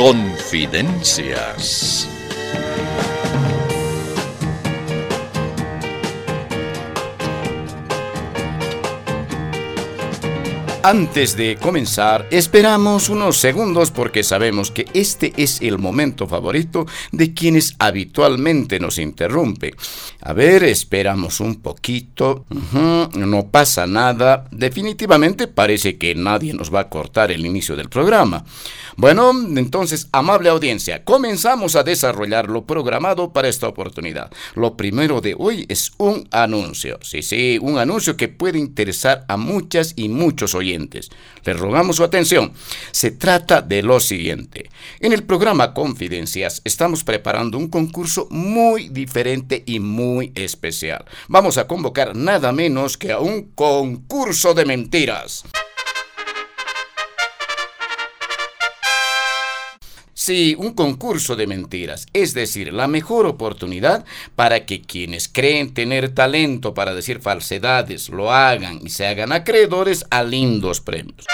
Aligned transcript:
Confidencias. 0.00 2.08
Antes 10.82 11.36
de 11.36 11.58
comenzar, 11.60 12.26
esperamos 12.30 13.10
unos 13.10 13.36
segundos 13.36 13.90
porque 13.90 14.22
sabemos 14.22 14.70
que 14.70 14.86
este 14.94 15.34
es 15.36 15.60
el 15.60 15.76
momento 15.76 16.26
favorito 16.26 16.86
de 17.12 17.34
quienes 17.34 17.74
habitualmente 17.78 18.80
nos 18.80 18.98
interrumpen. 18.98 19.74
A 20.22 20.32
ver, 20.32 20.64
esperamos 20.64 21.40
un 21.40 21.56
poquito. 21.56 22.46
no 23.14 23.46
pasa 23.50 23.86
nada. 23.86 24.46
Definitivamente 24.50 25.48
parece 25.48 25.98
que 25.98 26.14
nadie 26.14 26.54
nos 26.54 26.74
va 26.74 26.80
a 26.80 26.88
cortar 26.88 27.30
el 27.30 27.44
inicio 27.44 27.76
del 27.76 27.90
programa. 27.90 28.42
Bueno, 28.96 29.32
entonces, 29.56 30.08
amable 30.12 30.48
audiencia, 30.48 31.04
comenzamos 31.04 31.76
a 31.76 31.82
desarrollar 31.82 32.48
lo 32.48 32.64
programado 32.64 33.32
para 33.32 33.48
esta 33.48 33.68
oportunidad. 33.68 34.30
Lo 34.54 34.76
primero 34.78 35.20
de 35.20 35.34
hoy 35.38 35.66
es 35.68 35.92
un 35.98 36.26
anuncio. 36.30 36.98
Sí, 37.02 37.22
sí, 37.22 37.58
un 37.60 37.78
anuncio 37.78 38.16
que 38.16 38.28
puede 38.28 38.58
interesar 38.58 39.24
a 39.28 39.36
muchas 39.36 39.92
y 39.96 40.08
muchos 40.08 40.54
oyentes. 40.54 40.69
Les 41.44 41.58
rogamos 41.58 41.96
su 41.96 42.04
atención. 42.04 42.52
Se 42.90 43.10
trata 43.10 43.62
de 43.62 43.82
lo 43.82 44.00
siguiente. 44.00 44.70
En 45.00 45.12
el 45.12 45.22
programa 45.22 45.74
Confidencias 45.74 46.62
estamos 46.64 47.04
preparando 47.04 47.58
un 47.58 47.68
concurso 47.68 48.28
muy 48.30 48.88
diferente 48.88 49.62
y 49.66 49.80
muy 49.80 50.32
especial. 50.34 51.04
Vamos 51.28 51.58
a 51.58 51.66
convocar 51.66 52.14
nada 52.16 52.52
menos 52.52 52.96
que 52.96 53.12
a 53.12 53.18
un 53.18 53.50
concurso 53.54 54.54
de 54.54 54.64
mentiras. 54.64 55.44
Sí, 60.30 60.54
un 60.56 60.74
concurso 60.74 61.34
de 61.34 61.48
mentiras, 61.48 62.06
es 62.12 62.34
decir, 62.34 62.72
la 62.72 62.86
mejor 62.86 63.26
oportunidad 63.26 64.04
para 64.36 64.64
que 64.64 64.80
quienes 64.80 65.26
creen 65.26 65.74
tener 65.74 66.14
talento 66.14 66.72
para 66.72 66.94
decir 66.94 67.18
falsedades 67.18 68.10
lo 68.10 68.30
hagan 68.30 68.78
y 68.80 68.90
se 68.90 69.08
hagan 69.08 69.32
acreedores 69.32 70.06
a 70.08 70.22
lindos 70.22 70.80
premios. 70.80 71.26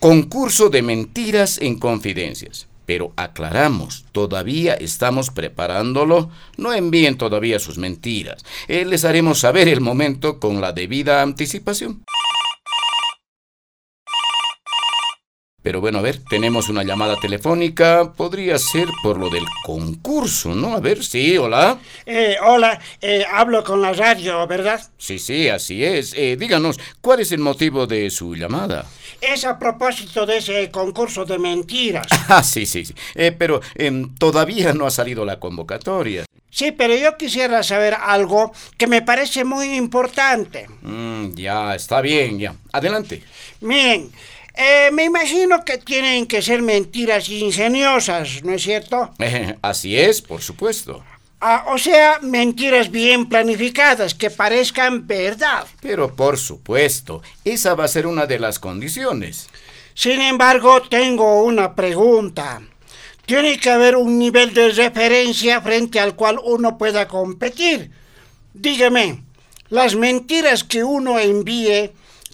Concurso 0.00 0.68
de 0.68 0.82
mentiras 0.82 1.56
en 1.62 1.78
confidencias. 1.78 2.68
Pero 2.84 3.14
aclaramos, 3.16 4.04
todavía 4.12 4.74
estamos 4.74 5.30
preparándolo. 5.30 6.30
No 6.58 6.74
envíen 6.74 7.16
todavía 7.16 7.58
sus 7.58 7.78
mentiras. 7.78 8.44
Eh, 8.68 8.84
les 8.84 9.06
haremos 9.06 9.38
saber 9.38 9.66
el 9.66 9.80
momento 9.80 10.38
con 10.38 10.60
la 10.60 10.72
debida 10.72 11.22
anticipación. 11.22 12.02
Pero 15.62 15.80
bueno, 15.80 15.98
a 15.98 16.02
ver, 16.02 16.18
tenemos 16.28 16.68
una 16.68 16.82
llamada 16.82 17.16
telefónica. 17.20 18.12
Podría 18.16 18.58
ser 18.58 18.88
por 19.02 19.16
lo 19.18 19.30
del 19.30 19.44
concurso, 19.64 20.54
¿no? 20.54 20.74
A 20.74 20.80
ver, 20.80 21.04
sí, 21.04 21.38
hola. 21.38 21.78
Eh, 22.04 22.36
hola, 22.44 22.80
eh, 23.00 23.24
hablo 23.32 23.62
con 23.62 23.80
la 23.80 23.92
radio, 23.92 24.44
¿verdad? 24.48 24.80
Sí, 24.98 25.20
sí, 25.20 25.48
así 25.48 25.84
es. 25.84 26.14
Eh, 26.16 26.36
díganos, 26.36 26.80
¿cuál 27.00 27.20
es 27.20 27.30
el 27.30 27.38
motivo 27.38 27.86
de 27.86 28.10
su 28.10 28.34
llamada? 28.34 28.86
Es 29.20 29.44
a 29.44 29.56
propósito 29.56 30.26
de 30.26 30.38
ese 30.38 30.70
concurso 30.70 31.24
de 31.24 31.38
mentiras. 31.38 32.06
Ah, 32.28 32.42
sí, 32.42 32.64
sí, 32.64 32.84
sí. 32.86 32.94
Eh, 33.14 33.32
pero 33.32 33.60
em, 33.74 34.14
todavía 34.14 34.72
no 34.72 34.86
ha 34.86 34.90
salido 34.90 35.24
la 35.24 35.38
convocatoria. 35.38 36.24
Sí, 36.50 36.72
pero 36.72 36.94
yo 36.96 37.16
quisiera 37.16 37.62
saber 37.62 37.94
algo 37.94 38.52
que 38.78 38.86
me 38.86 39.02
parece 39.02 39.44
muy 39.44 39.74
importante. 39.74 40.66
Mm, 40.82 41.34
ya, 41.34 41.74
está 41.74 42.00
bien, 42.00 42.38
ya. 42.38 42.54
Adelante. 42.72 43.22
Miren, 43.60 44.10
eh, 44.54 44.90
me 44.92 45.04
imagino 45.04 45.64
que 45.64 45.78
tienen 45.78 46.26
que 46.26 46.42
ser 46.42 46.62
mentiras 46.62 47.28
ingeniosas, 47.28 48.42
¿no 48.44 48.52
es 48.52 48.62
cierto? 48.62 49.10
así 49.62 49.98
es, 49.98 50.20
por 50.20 50.42
supuesto. 50.42 51.02
Ah, 51.40 51.64
o 51.68 51.78
sea, 51.78 52.20
mentiras 52.22 52.90
bien 52.90 53.28
planificadas, 53.28 54.14
que 54.14 54.30
parezcan 54.30 55.06
verdad. 55.08 55.66
Pero 55.80 56.14
por 56.14 56.38
supuesto, 56.38 57.20
esa 57.44 57.74
va 57.74 57.84
a 57.84 57.88
ser 57.88 58.06
una 58.06 58.26
de 58.26 58.38
las 58.38 58.60
condiciones. 58.60 59.48
Sin 59.94 60.20
embargo, 60.20 60.82
tengo 60.82 61.42
una 61.42 61.74
pregunta. 61.74 62.62
Tiene 63.26 63.58
que 63.58 63.70
haber 63.70 63.96
un 63.96 64.18
nivel 64.18 64.54
de 64.54 64.68
referencia 64.70 65.60
frente 65.60 65.98
al 65.98 66.14
cual 66.14 66.38
uno 66.44 66.78
pueda 66.78 67.08
competir. 67.08 67.90
Dígame, 68.54 69.24
las 69.68 69.96
mentiras 69.96 70.62
que 70.62 70.84
uno 70.84 71.18
envíe 71.18 71.90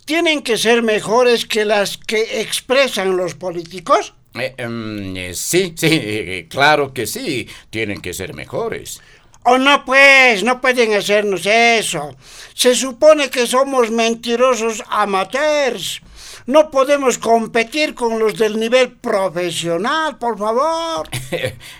tienen 0.08 0.40
que 0.40 0.56
ser 0.56 0.82
mejores 0.82 1.44
que 1.44 1.66
las 1.66 1.98
que 1.98 2.40
expresan 2.40 3.18
los 3.18 3.34
políticos? 3.34 4.14
Eh, 4.32 4.54
em, 4.56 5.14
eh, 5.14 5.34
sí, 5.34 5.74
sí, 5.76 5.86
eh, 5.90 6.46
claro 6.48 6.94
que 6.94 7.06
sí, 7.06 7.46
tienen 7.68 8.00
que 8.00 8.14
ser 8.14 8.32
mejores. 8.32 9.02
O 9.44 9.52
oh, 9.52 9.58
no, 9.58 9.84
pues, 9.84 10.42
no 10.42 10.62
pueden 10.62 10.94
hacernos 10.94 11.44
eso. 11.44 12.16
Se 12.54 12.74
supone 12.74 13.28
que 13.28 13.46
somos 13.46 13.90
mentirosos 13.90 14.82
amateurs. 14.88 16.00
No 16.48 16.70
podemos 16.70 17.18
competir 17.18 17.94
con 17.94 18.18
los 18.18 18.38
del 18.38 18.58
nivel 18.58 18.92
profesional, 18.92 20.16
por 20.16 20.38
favor. 20.38 21.06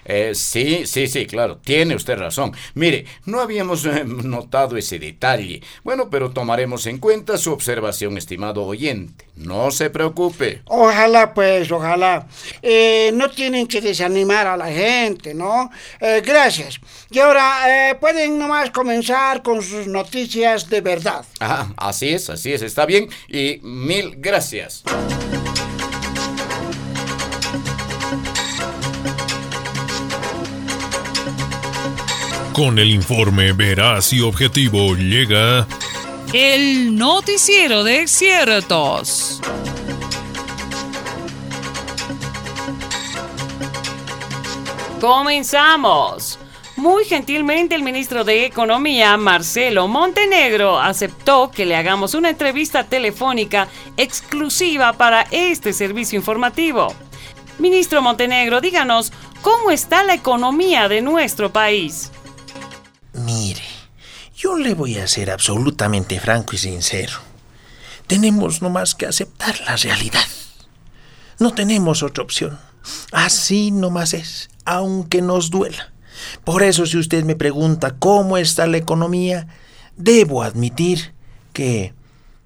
Eh, 0.05 0.35
sí, 0.35 0.87
sí, 0.87 1.07
sí, 1.07 1.27
claro, 1.27 1.59
tiene 1.59 1.95
usted 1.95 2.17
razón. 2.19 2.53
Mire, 2.75 3.05
no 3.27 3.41
habíamos 3.41 3.85
eh, 3.85 4.05
notado 4.05 4.77
ese 4.79 4.99
detalle. 4.99 5.63
Bueno, 5.85 6.09
pero 6.09 6.31
tomaremos 6.31 6.87
en 6.87 6.99
cuenta 6.99 7.37
su 7.37 7.53
observación, 7.53 8.17
estimado 8.17 8.65
oyente. 8.65 9.27
No 9.37 9.71
se 9.71 9.91
preocupe. 9.91 10.63
Ojalá, 10.65 11.35
pues, 11.35 11.71
ojalá. 11.71 12.27
Eh, 12.63 13.11
no 13.15 13.31
tienen 13.31 13.67
que 13.67 13.83
desanimar 13.83 14.47
a 14.47 14.57
la 14.57 14.69
gente, 14.69 15.35
¿no? 15.35 15.71
gracias. 16.01 16.81
Y 17.11 17.19
ahora, 17.21 17.97
pueden 18.01 18.39
nomás 18.39 18.71
comenzar 18.71 19.43
con 19.43 19.63
sus 19.63 19.87
noticias 19.87 20.69
de 20.69 20.83
verdad. 20.83 21.25
Ah, 21.41 21.69
así 21.77 22.11
es, 22.11 22.29
así 22.29 22.53
es, 22.53 22.63
está 22.63 22.85
bien. 22.85 23.09
Y 23.29 23.61
mil 23.63 24.17
gracias. 24.19 24.83
Con 32.53 32.79
el 32.79 32.91
informe 32.91 33.53
veraz 33.53 34.13
y 34.13 34.21
objetivo 34.21 34.95
llega 34.97 35.67
el 36.33 36.95
noticiero 36.95 37.85
de 37.85 38.07
ciertos. 38.07 39.41
Comenzamos. 45.01 46.38
Muy 46.79 47.05
gentilmente 47.05 47.75
el 47.75 47.83
ministro 47.83 48.23
de 48.23 48.47
Economía, 48.47 49.17
Marcelo 49.17 49.89
Montenegro, 49.89 50.79
aceptó 50.79 51.51
que 51.51 51.67
le 51.67 51.75
hagamos 51.75 52.15
una 52.15 52.31
entrevista 52.31 52.85
telefónica 52.85 53.67
exclusiva 53.97 54.93
para 54.93 55.23
este 55.33 55.73
servicio 55.73 56.17
informativo. 56.17 56.95
Ministro 57.59 58.01
Montenegro, 58.01 58.61
díganos, 58.61 59.13
¿cómo 59.43 59.73
está 59.73 60.05
la 60.05 60.15
economía 60.15 60.89
de 60.89 61.03
nuestro 61.03 61.53
país? 61.53 62.13
Mire, 63.13 63.65
yo 64.37 64.57
le 64.57 64.75
voy 64.75 64.99
a 64.99 65.09
ser 65.09 65.33
absolutamente 65.33 66.21
franco 66.21 66.55
y 66.55 66.59
sincero. 66.59 67.15
Tenemos 68.07 68.63
nomás 68.63 68.95
que 68.95 69.07
aceptar 69.07 69.59
la 69.63 69.75
realidad. 69.75 70.29
No 71.41 71.53
tenemos 71.55 72.05
otra 72.05 72.23
opción. 72.23 72.57
Así 73.11 73.73
nomás 73.73 74.15
es, 74.15 74.49
aunque 74.65 75.23
nos 75.23 75.51
duela. 75.51 75.93
Por 76.45 76.63
eso 76.63 76.87
si 76.87 76.99
usted 76.99 77.25
me 77.25 77.37
pregunta 77.37 77.97
cómo 77.99 78.39
está 78.39 78.67
la 78.67 78.77
economía, 78.77 79.49
debo 79.97 80.43
admitir 80.43 81.13
que 81.53 81.93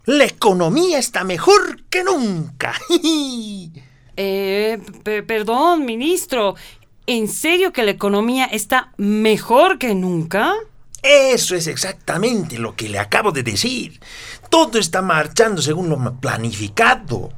la 0.04 0.24
economía 0.24 0.98
está 0.98 1.24
mejor 1.24 1.82
que 1.84 2.02
nunca. 2.02 2.74
eh, 4.16 4.78
perdón, 5.26 5.84
ministro. 5.84 6.56
¿En 7.06 7.28
serio 7.28 7.72
que 7.72 7.84
la 7.84 7.90
economía 7.90 8.46
está 8.46 8.92
mejor 8.96 9.78
que 9.78 9.94
nunca? 9.94 10.54
Eso 11.02 11.56
es 11.56 11.66
exactamente 11.66 12.58
lo 12.58 12.76
que 12.76 12.88
le 12.88 13.00
acabo 13.00 13.32
de 13.32 13.42
decir. 13.42 14.00
Todo 14.48 14.78
está 14.78 15.02
marchando 15.02 15.60
según 15.60 15.88
lo 15.88 16.20
planificado. 16.20 17.32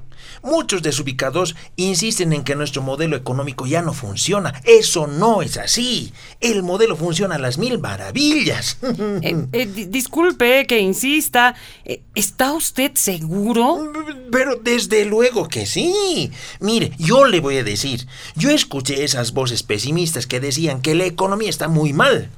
Muchos 0.45 0.83
desubicados 0.83 1.57
insisten 1.77 2.35
en 2.35 2.45
que 2.45 2.55
nuestro 2.55 2.83
modelo 2.83 3.17
económico 3.17 3.65
ya 3.65 3.81
no 3.81 3.95
funciona. 3.95 4.61
Eso 4.65 5.07
no 5.07 5.41
es 5.41 5.57
así. 5.57 6.13
El 6.39 6.63
modelo 6.63 6.97
funciona 6.97 7.37
a 7.37 7.39
las 7.39 7.57
mil 7.57 7.79
maravillas. 7.79 8.77
Eh, 9.23 9.47
eh, 9.53 9.67
disculpe 9.89 10.67
que 10.67 10.81
insista. 10.81 11.55
Eh, 11.87 12.03
¿Está 12.15 12.53
usted 12.53 12.93
seguro? 12.93 13.91
Pero 14.31 14.57
desde 14.57 15.07
luego 15.07 15.49
que 15.49 15.65
sí. 15.65 16.31
Mire, 16.61 16.93
yo 16.99 17.25
le 17.25 17.41
voy 17.41 17.57
a 17.57 17.65
decir, 17.65 18.07
yo 18.35 18.51
escuché 18.51 19.03
esas 19.03 19.33
voces 19.33 19.63
pesimistas 19.63 20.27
que 20.27 20.41
decían 20.41 20.83
que 20.83 20.95
la 20.95 21.07
economía 21.07 21.49
está 21.49 21.69
muy 21.69 21.95
mal. 21.95 22.29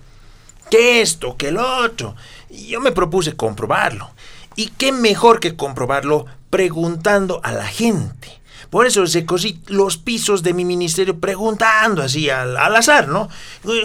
Que 0.70 1.00
esto, 1.00 1.36
que 1.36 1.50
lo 1.50 1.82
otro. 1.84 2.14
Yo 2.50 2.80
me 2.80 2.92
propuse 2.92 3.34
comprobarlo. 3.34 4.10
Y 4.54 4.68
qué 4.68 4.92
mejor 4.92 5.40
que 5.40 5.56
comprobarlo 5.56 6.26
preguntando 6.56 7.42
a 7.44 7.52
la 7.52 7.66
gente. 7.66 8.40
Por 8.70 8.86
eso 8.86 9.04
cosí 9.26 9.60
los 9.66 9.98
pisos 9.98 10.42
de 10.42 10.54
mi 10.54 10.64
ministerio 10.64 11.20
preguntando 11.20 12.02
así 12.02 12.30
al, 12.30 12.56
al 12.56 12.74
azar, 12.74 13.08
¿no? 13.08 13.28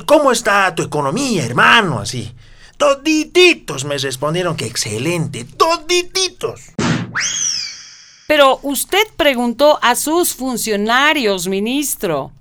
¿Cómo 0.06 0.32
está 0.32 0.74
tu 0.74 0.82
economía, 0.82 1.46
hermano? 1.46 2.00
Así. 2.00 2.34
Todititos 2.78 3.84
me 3.84 3.98
respondieron 3.98 4.56
que 4.56 4.68
excelente, 4.68 5.44
todititos. 5.44 6.62
Pero 8.26 8.62
usted 8.64 9.04
preguntó 9.18 9.78
a 9.82 9.98
sus 9.98 10.34
funcionarios, 10.34 11.50
ministro. 11.50 12.32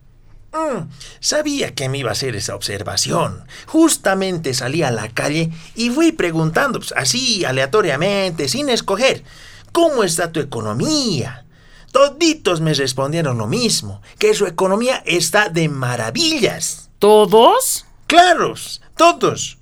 Mm, 0.53 0.88
sabía 1.19 1.75
que 1.75 1.88
me 1.88 1.99
iba 1.99 2.11
a 2.11 2.12
hacer 2.12 2.37
esa 2.37 2.55
observación. 2.55 3.44
Justamente 3.67 4.55
salí 4.55 4.85
a 4.85 4.93
la 4.93 5.09
calle 5.09 5.50
y 5.75 5.91
fui 5.91 6.12
preguntando, 6.12 6.79
pues, 6.79 6.93
así 6.97 7.44
aleatoriamente, 7.44 8.49
sin 8.49 8.69
escoger, 8.69 9.25
¿cómo 9.72 10.05
está 10.05 10.32
tu 10.32 10.40
economía? 10.40 11.44
Toditos 11.93 12.61
me 12.61 12.75
respondieron 12.75 13.38
lo 13.38 13.46
mismo, 13.46 14.00
que 14.19 14.34
su 14.34 14.46
economía 14.46 15.02
está 15.06 15.49
de 15.49 15.69
maravillas. 15.69 16.90
¿Todos? 16.99 17.87
Claros, 18.06 18.81
todos. 18.96 19.58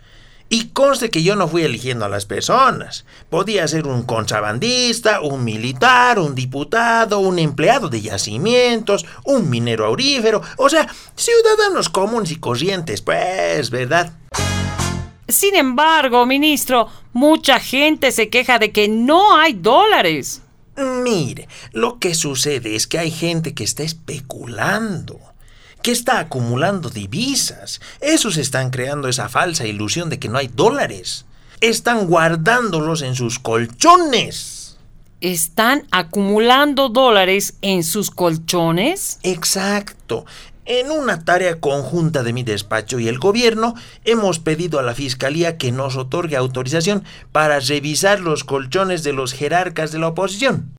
Y 0.50 0.68
conste 0.68 1.10
que 1.10 1.22
yo 1.22 1.36
no 1.36 1.46
fui 1.46 1.62
eligiendo 1.62 2.06
a 2.06 2.08
las 2.08 2.24
personas. 2.24 3.04
Podía 3.28 3.68
ser 3.68 3.86
un 3.86 4.02
contrabandista, 4.02 5.20
un 5.20 5.44
militar, 5.44 6.18
un 6.18 6.34
diputado, 6.34 7.18
un 7.18 7.38
empleado 7.38 7.90
de 7.90 8.00
yacimientos, 8.00 9.04
un 9.24 9.50
minero 9.50 9.84
aurífero, 9.84 10.40
o 10.56 10.70
sea, 10.70 10.88
ciudadanos 11.14 11.90
comunes 11.90 12.30
y 12.30 12.36
corrientes, 12.36 13.02
pues, 13.02 13.68
¿verdad? 13.68 14.12
Sin 15.28 15.54
embargo, 15.54 16.26
ministro, 16.26 16.88
mucha 17.12 17.60
gente 17.60 18.12
se 18.12 18.28
queja 18.30 18.58
de 18.58 18.72
que 18.72 18.88
no 18.88 19.36
hay 19.36 19.52
dólares. 19.52 20.42
Mire, 20.76 21.48
lo 21.72 21.98
que 21.98 22.14
sucede 22.14 22.74
es 22.74 22.86
que 22.86 22.98
hay 22.98 23.10
gente 23.10 23.54
que 23.54 23.64
está 23.64 23.82
especulando 23.82 25.20
que 25.82 25.92
está 25.92 26.18
acumulando 26.18 26.90
divisas. 26.90 27.80
Esos 28.00 28.36
están 28.36 28.70
creando 28.70 29.08
esa 29.08 29.28
falsa 29.28 29.66
ilusión 29.66 30.10
de 30.10 30.18
que 30.18 30.28
no 30.28 30.38
hay 30.38 30.48
dólares. 30.48 31.24
Están 31.60 32.06
guardándolos 32.06 33.02
en 33.02 33.14
sus 33.14 33.38
colchones. 33.38 34.76
¿Están 35.20 35.86
acumulando 35.90 36.88
dólares 36.88 37.54
en 37.62 37.82
sus 37.82 38.10
colchones? 38.10 39.18
Exacto. 39.24 40.24
En 40.70 40.90
una 40.90 41.24
tarea 41.24 41.60
conjunta 41.60 42.22
de 42.22 42.34
mi 42.34 42.42
despacho 42.42 42.98
y 42.98 43.08
el 43.08 43.18
gobierno, 43.18 43.74
hemos 44.04 44.38
pedido 44.38 44.78
a 44.78 44.82
la 44.82 44.94
Fiscalía 44.94 45.56
que 45.56 45.72
nos 45.72 45.96
otorgue 45.96 46.36
autorización 46.36 47.04
para 47.32 47.58
revisar 47.58 48.20
los 48.20 48.44
colchones 48.44 49.02
de 49.02 49.14
los 49.14 49.32
jerarcas 49.32 49.92
de 49.92 49.98
la 49.98 50.08
oposición. 50.08 50.74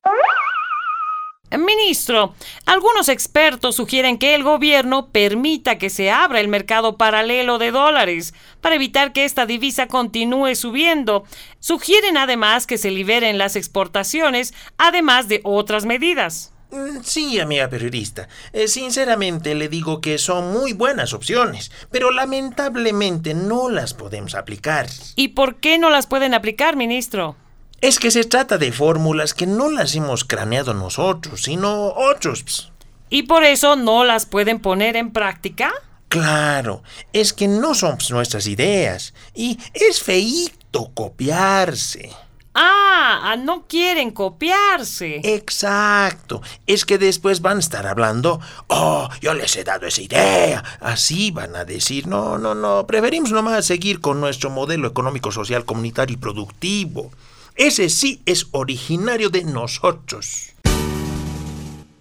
Ministro, 1.50 2.36
algunos 2.66 3.08
expertos 3.08 3.74
sugieren 3.74 4.18
que 4.18 4.36
el 4.36 4.44
gobierno 4.44 5.08
permita 5.08 5.76
que 5.76 5.90
se 5.90 6.12
abra 6.12 6.38
el 6.38 6.46
mercado 6.46 6.96
paralelo 6.96 7.58
de 7.58 7.72
dólares 7.72 8.32
para 8.60 8.76
evitar 8.76 9.12
que 9.12 9.24
esta 9.24 9.44
divisa 9.44 9.88
continúe 9.88 10.54
subiendo. 10.54 11.24
Sugieren 11.58 12.16
además 12.16 12.68
que 12.68 12.78
se 12.78 12.92
liberen 12.92 13.38
las 13.38 13.56
exportaciones, 13.56 14.54
además 14.78 15.26
de 15.26 15.40
otras 15.42 15.84
medidas. 15.84 16.52
Mm, 16.70 17.02
sí, 17.02 17.40
amiga 17.40 17.68
periodista. 17.68 18.28
Eh, 18.52 18.68
sinceramente 18.68 19.54
le 19.54 19.68
digo 19.68 20.00
que 20.00 20.18
son 20.18 20.52
muy 20.52 20.72
buenas 20.72 21.12
opciones, 21.12 21.70
pero 21.90 22.10
lamentablemente 22.10 23.34
no 23.34 23.68
las 23.68 23.94
podemos 23.94 24.34
aplicar. 24.34 24.86
¿Y 25.16 25.28
por 25.28 25.56
qué 25.56 25.78
no 25.78 25.90
las 25.90 26.06
pueden 26.06 26.34
aplicar, 26.34 26.76
ministro? 26.76 27.36
Es 27.80 27.98
que 27.98 28.10
se 28.10 28.24
trata 28.24 28.58
de 28.58 28.72
fórmulas 28.72 29.34
que 29.34 29.46
no 29.46 29.70
las 29.70 29.94
hemos 29.94 30.24
craneado 30.24 30.74
nosotros, 30.74 31.42
sino 31.42 31.88
otros. 31.88 32.72
¿Y 33.08 33.24
por 33.24 33.42
eso 33.42 33.74
no 33.74 34.04
las 34.04 34.26
pueden 34.26 34.60
poner 34.60 34.96
en 34.96 35.12
práctica? 35.12 35.72
Claro, 36.08 36.82
es 37.12 37.32
que 37.32 37.48
no 37.48 37.74
son 37.74 37.96
nuestras 38.10 38.46
ideas 38.46 39.14
y 39.34 39.58
es 39.72 40.02
feíto 40.02 40.90
copiarse. 40.92 42.10
Ah, 42.54 43.36
no 43.38 43.66
quieren 43.68 44.10
copiarse. 44.10 45.20
Exacto. 45.22 46.42
Es 46.66 46.84
que 46.84 46.98
después 46.98 47.40
van 47.42 47.58
a 47.58 47.60
estar 47.60 47.86
hablando, 47.86 48.40
oh, 48.66 49.08
yo 49.20 49.34
les 49.34 49.54
he 49.56 49.64
dado 49.64 49.86
esa 49.86 50.02
idea. 50.02 50.64
Así 50.80 51.30
van 51.30 51.54
a 51.54 51.64
decir, 51.64 52.06
no, 52.06 52.38
no, 52.38 52.54
no, 52.54 52.86
preferimos 52.86 53.30
nomás 53.30 53.66
seguir 53.66 54.00
con 54.00 54.20
nuestro 54.20 54.50
modelo 54.50 54.88
económico, 54.88 55.30
social, 55.30 55.64
comunitario 55.64 56.14
y 56.14 56.18
productivo. 56.18 57.10
Ese 57.54 57.88
sí 57.88 58.22
es 58.26 58.46
originario 58.52 59.30
de 59.30 59.44
nosotros. 59.44 60.52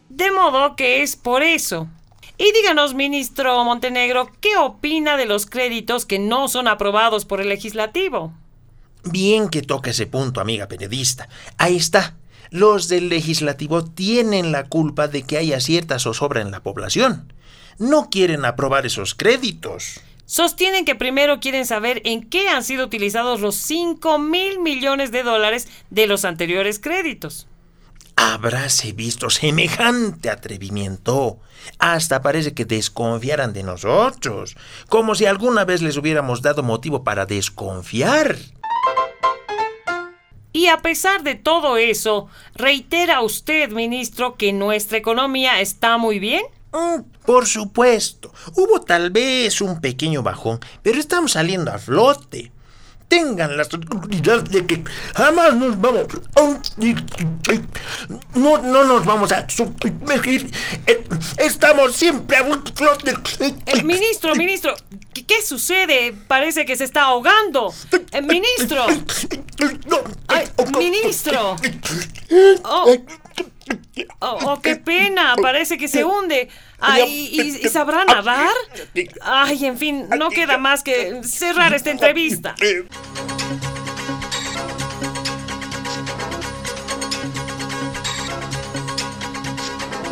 De 0.10 0.32
modo 0.32 0.76
que 0.76 1.04
es 1.04 1.16
por 1.16 1.44
eso. 1.44 1.88
Y 2.38 2.52
díganos, 2.54 2.94
ministro 2.94 3.64
Montenegro, 3.66 4.30
¿qué 4.40 4.58
opina 4.58 5.18
de 5.18 5.26
los 5.26 5.46
créditos 5.46 6.06
que 6.06 6.20
no 6.20 6.48
son 6.48 6.68
aprobados 6.68 7.26
por 7.26 7.42
el 7.42 7.50
legislativo? 7.50 8.34
Bien 9.04 9.50
que 9.50 9.62
toca 9.62 9.92
ese 9.92 10.08
punto, 10.08 10.42
amiga 10.42 10.68
periodista. 10.68 11.30
Ahí 11.58 11.78
está. 11.78 12.16
Los 12.52 12.88
del 12.88 13.10
legislativo 13.10 13.86
tienen 13.86 14.52
la 14.52 14.66
culpa 14.66 15.08
de 15.08 15.24
que 15.24 15.38
haya 15.38 15.60
cierta 15.60 16.00
zozobra 16.00 16.42
en 16.42 16.52
la 16.52 16.64
población. 16.64 17.34
No 17.78 18.10
quieren 18.10 18.44
aprobar 18.44 18.86
esos 18.86 19.16
créditos. 19.16 20.02
Sostienen 20.26 20.86
que 20.86 20.96
primero 20.96 21.40
quieren 21.40 21.66
saber 21.66 22.02
en 22.06 22.28
qué 22.30 22.50
han 22.50 22.64
sido 22.64 22.86
utilizados 22.86 23.40
los 23.42 23.56
5 23.56 24.20
mil 24.20 24.60
millones 24.60 25.12
de 25.12 25.24
dólares 25.24 25.68
de 25.90 26.08
los 26.08 26.26
anteriores 26.26 26.80
créditos. 26.80 27.48
Habráse 28.16 28.92
visto 28.92 29.30
semejante 29.30 30.30
atrevimiento. 30.30 31.40
Hasta 31.78 32.22
parece 32.22 32.54
que 32.54 32.66
desconfiaran 32.66 33.54
de 33.54 33.64
nosotros, 33.64 34.58
como 34.90 35.16
si 35.16 35.26
alguna 35.26 35.66
vez 35.66 35.82
les 35.82 35.98
hubiéramos 35.98 36.42
dado 36.42 36.62
motivo 36.62 37.04
para 37.04 37.26
desconfiar. 37.26 38.38
Y 40.52 40.68
a 40.68 40.78
pesar 40.78 41.24
de 41.24 41.36
todo 41.36 41.78
eso, 41.78 42.28
¿reitera 42.56 43.22
usted, 43.22 43.70
ministro, 43.72 44.36
que 44.36 44.52
nuestra 44.52 44.98
economía 44.98 45.62
está 45.62 45.98
muy 45.98 46.20
bien? 46.20 46.44
Mm, 46.72 47.02
por 47.26 47.48
supuesto, 47.48 48.34
hubo 48.56 48.82
tal 48.82 49.12
vez 49.12 49.62
un 49.62 49.80
pequeño 49.82 50.24
bajón, 50.24 50.60
pero 50.82 51.00
estamos 51.00 51.34
saliendo 51.34 51.72
a 51.72 51.78
flote. 51.78 52.52
Tengan 53.10 53.58
la 53.58 53.64
seguridad 53.64 54.44
de 54.44 54.66
que 54.66 54.84
jamás 55.16 55.56
nos 55.56 55.82
vamos 55.82 56.06
no, 58.36 58.58
no 58.60 58.84
nos 58.84 59.04
vamos 59.04 59.32
a 59.32 59.48
sumergir. 59.50 60.50
Estamos 61.38 61.96
siempre 61.96 62.38
a. 62.38 62.48
Eh, 63.40 63.84
ministro, 63.84 64.36
ministro, 64.36 64.76
¿qué, 65.28 65.42
sucede? 65.42 66.14
Parece 66.28 66.66
que 66.66 66.76
se 66.76 66.84
está 66.84 67.04
ahogando. 67.04 67.74
Eh, 68.12 68.22
ministro. 68.22 68.86
ministro. 70.78 71.56
Oh. 72.64 72.96
Oh, 74.20 74.38
oh, 74.44 74.62
qué 74.62 74.76
pena, 74.76 75.36
parece 75.42 75.78
que 75.78 75.88
se 75.88 76.04
hunde. 76.04 76.50
Ay, 76.80 77.30
¿y, 77.32 77.70
sabrá 77.70 78.06
nadar? 78.06 78.50
Ay, 79.22 79.66
en 79.66 79.78
fin, 79.78 80.08
no 80.18 80.30
queda 80.30 80.58
más 80.58 80.84
que 80.84 81.22
cerrar 81.24 81.74
esta 81.74 81.92
entrevista. 81.92 82.56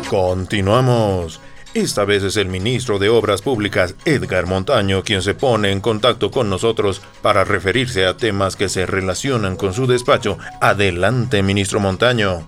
Continuamos. 0.08 1.40
Esta 1.74 2.04
vez 2.04 2.22
es 2.22 2.36
el 2.38 2.48
ministro 2.48 2.98
de 2.98 3.10
Obras 3.10 3.42
Públicas, 3.42 3.94
Edgar 4.06 4.46
Montaño, 4.46 5.04
quien 5.04 5.20
se 5.20 5.34
pone 5.34 5.70
en 5.70 5.80
contacto 5.80 6.30
con 6.30 6.48
nosotros 6.48 7.02
para 7.20 7.44
referirse 7.44 8.06
a 8.06 8.16
temas 8.16 8.56
que 8.56 8.70
se 8.70 8.86
relacionan 8.86 9.56
con 9.56 9.74
su 9.74 9.86
despacho. 9.86 10.38
Adelante, 10.60 11.42
ministro 11.42 11.78
Montaño. 11.78 12.46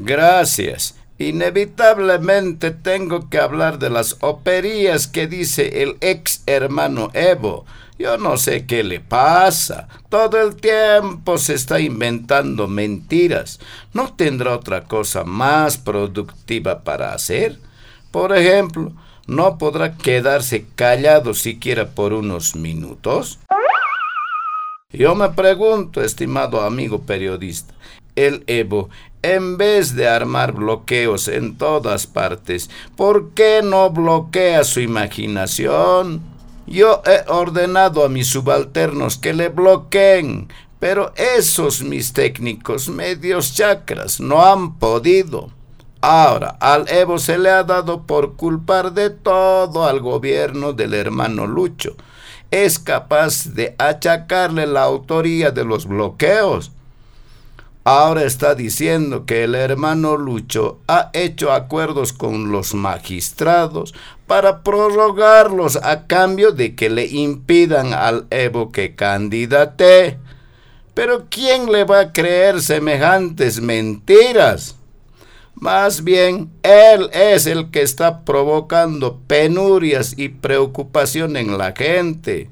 Gracias. 0.00 0.94
Inevitablemente 1.18 2.70
tengo 2.70 3.28
que 3.28 3.38
hablar 3.38 3.80
de 3.80 3.90
las 3.90 4.16
operías 4.20 5.08
que 5.08 5.26
dice 5.26 5.82
el 5.82 5.96
ex 6.00 6.44
hermano 6.46 7.10
Evo. 7.12 7.66
Yo 7.98 8.16
no 8.16 8.36
sé 8.36 8.64
qué 8.66 8.84
le 8.84 9.00
pasa. 9.00 9.88
Todo 10.08 10.40
el 10.40 10.54
tiempo 10.54 11.36
se 11.36 11.54
está 11.54 11.80
inventando 11.80 12.68
mentiras. 12.68 13.58
¿No 13.92 14.14
tendrá 14.14 14.54
otra 14.54 14.84
cosa 14.84 15.24
más 15.24 15.76
productiva 15.76 16.84
para 16.84 17.12
hacer? 17.12 17.58
Por 18.12 18.36
ejemplo, 18.36 18.92
¿no 19.26 19.58
podrá 19.58 19.96
quedarse 19.96 20.66
callado 20.76 21.34
siquiera 21.34 21.88
por 21.88 22.12
unos 22.12 22.54
minutos? 22.54 23.40
Yo 24.90 25.16
me 25.16 25.28
pregunto, 25.30 26.00
estimado 26.00 26.62
amigo 26.62 27.02
periodista, 27.02 27.74
el 28.16 28.42
Evo 28.46 28.88
en 29.22 29.56
vez 29.56 29.94
de 29.94 30.08
armar 30.08 30.52
bloqueos 30.52 31.28
en 31.28 31.56
todas 31.56 32.06
partes, 32.06 32.70
¿por 32.96 33.30
qué 33.30 33.60
no 33.62 33.90
bloquea 33.90 34.64
su 34.64 34.80
imaginación? 34.80 36.22
Yo 36.66 37.02
he 37.06 37.30
ordenado 37.30 38.04
a 38.04 38.08
mis 38.08 38.28
subalternos 38.28 39.16
que 39.16 39.32
le 39.32 39.48
bloqueen, 39.48 40.48
pero 40.78 41.12
esos 41.16 41.82
mis 41.82 42.12
técnicos 42.12 42.88
medios 42.88 43.54
chakras 43.54 44.20
no 44.20 44.44
han 44.44 44.78
podido. 44.78 45.50
Ahora, 46.00 46.56
al 46.60 46.88
Evo 46.88 47.18
se 47.18 47.38
le 47.38 47.50
ha 47.50 47.64
dado 47.64 48.06
por 48.06 48.36
culpar 48.36 48.92
de 48.92 49.10
todo 49.10 49.84
al 49.84 50.00
gobierno 50.00 50.72
del 50.72 50.94
hermano 50.94 51.46
Lucho. 51.46 51.96
Es 52.50 52.78
capaz 52.78 53.46
de 53.46 53.74
achacarle 53.78 54.66
la 54.66 54.82
autoría 54.82 55.50
de 55.50 55.64
los 55.64 55.86
bloqueos. 55.86 56.70
Ahora 57.90 58.24
está 58.24 58.54
diciendo 58.54 59.24
que 59.24 59.44
el 59.44 59.54
hermano 59.54 60.18
Lucho 60.18 60.78
ha 60.88 61.08
hecho 61.14 61.52
acuerdos 61.52 62.12
con 62.12 62.52
los 62.52 62.74
magistrados 62.74 63.94
para 64.26 64.62
prorrogarlos 64.62 65.76
a 65.76 66.06
cambio 66.06 66.52
de 66.52 66.74
que 66.74 66.90
le 66.90 67.06
impidan 67.06 67.94
al 67.94 68.26
Evo 68.28 68.72
que 68.72 68.94
candidate. 68.94 70.18
Pero 70.92 71.28
¿quién 71.30 71.72
le 71.72 71.84
va 71.84 72.00
a 72.00 72.12
creer 72.12 72.60
semejantes 72.60 73.62
mentiras? 73.62 74.76
Más 75.54 76.04
bien, 76.04 76.50
él 76.62 77.08
es 77.14 77.46
el 77.46 77.70
que 77.70 77.80
está 77.80 78.22
provocando 78.26 79.18
penurias 79.26 80.12
y 80.18 80.28
preocupación 80.28 81.38
en 81.38 81.56
la 81.56 81.72
gente. 81.72 82.50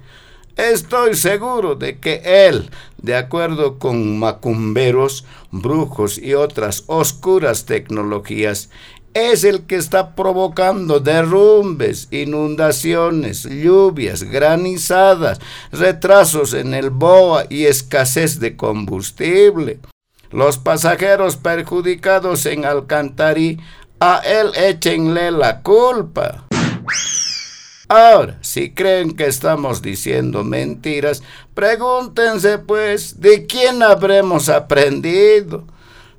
Estoy 0.56 1.14
seguro 1.16 1.74
de 1.74 1.98
que 1.98 2.22
él, 2.24 2.70
de 2.96 3.14
acuerdo 3.14 3.78
con 3.78 4.18
macumberos, 4.18 5.26
brujos 5.50 6.16
y 6.16 6.32
otras 6.32 6.84
oscuras 6.86 7.66
tecnologías, 7.66 8.70
es 9.12 9.44
el 9.44 9.66
que 9.66 9.76
está 9.76 10.14
provocando 10.14 10.98
derrumbes, 11.00 12.08
inundaciones, 12.10 13.44
lluvias, 13.44 14.22
granizadas, 14.22 15.40
retrasos 15.72 16.54
en 16.54 16.72
el 16.72 16.88
BOA 16.88 17.44
y 17.50 17.66
escasez 17.66 18.40
de 18.40 18.56
combustible. 18.56 19.80
Los 20.30 20.56
pasajeros 20.56 21.36
perjudicados 21.36 22.46
en 22.46 22.64
Alcantarí, 22.64 23.58
a 24.00 24.22
él 24.24 24.52
échenle 24.54 25.30
la 25.30 25.60
culpa. 25.60 26.45
Ahora, 27.88 28.38
si 28.40 28.70
creen 28.70 29.14
que 29.14 29.26
estamos 29.26 29.80
diciendo 29.80 30.42
mentiras, 30.42 31.22
pregúntense 31.54 32.58
pues 32.58 33.20
de 33.20 33.46
quién 33.46 33.82
habremos 33.82 34.48
aprendido. 34.48 35.64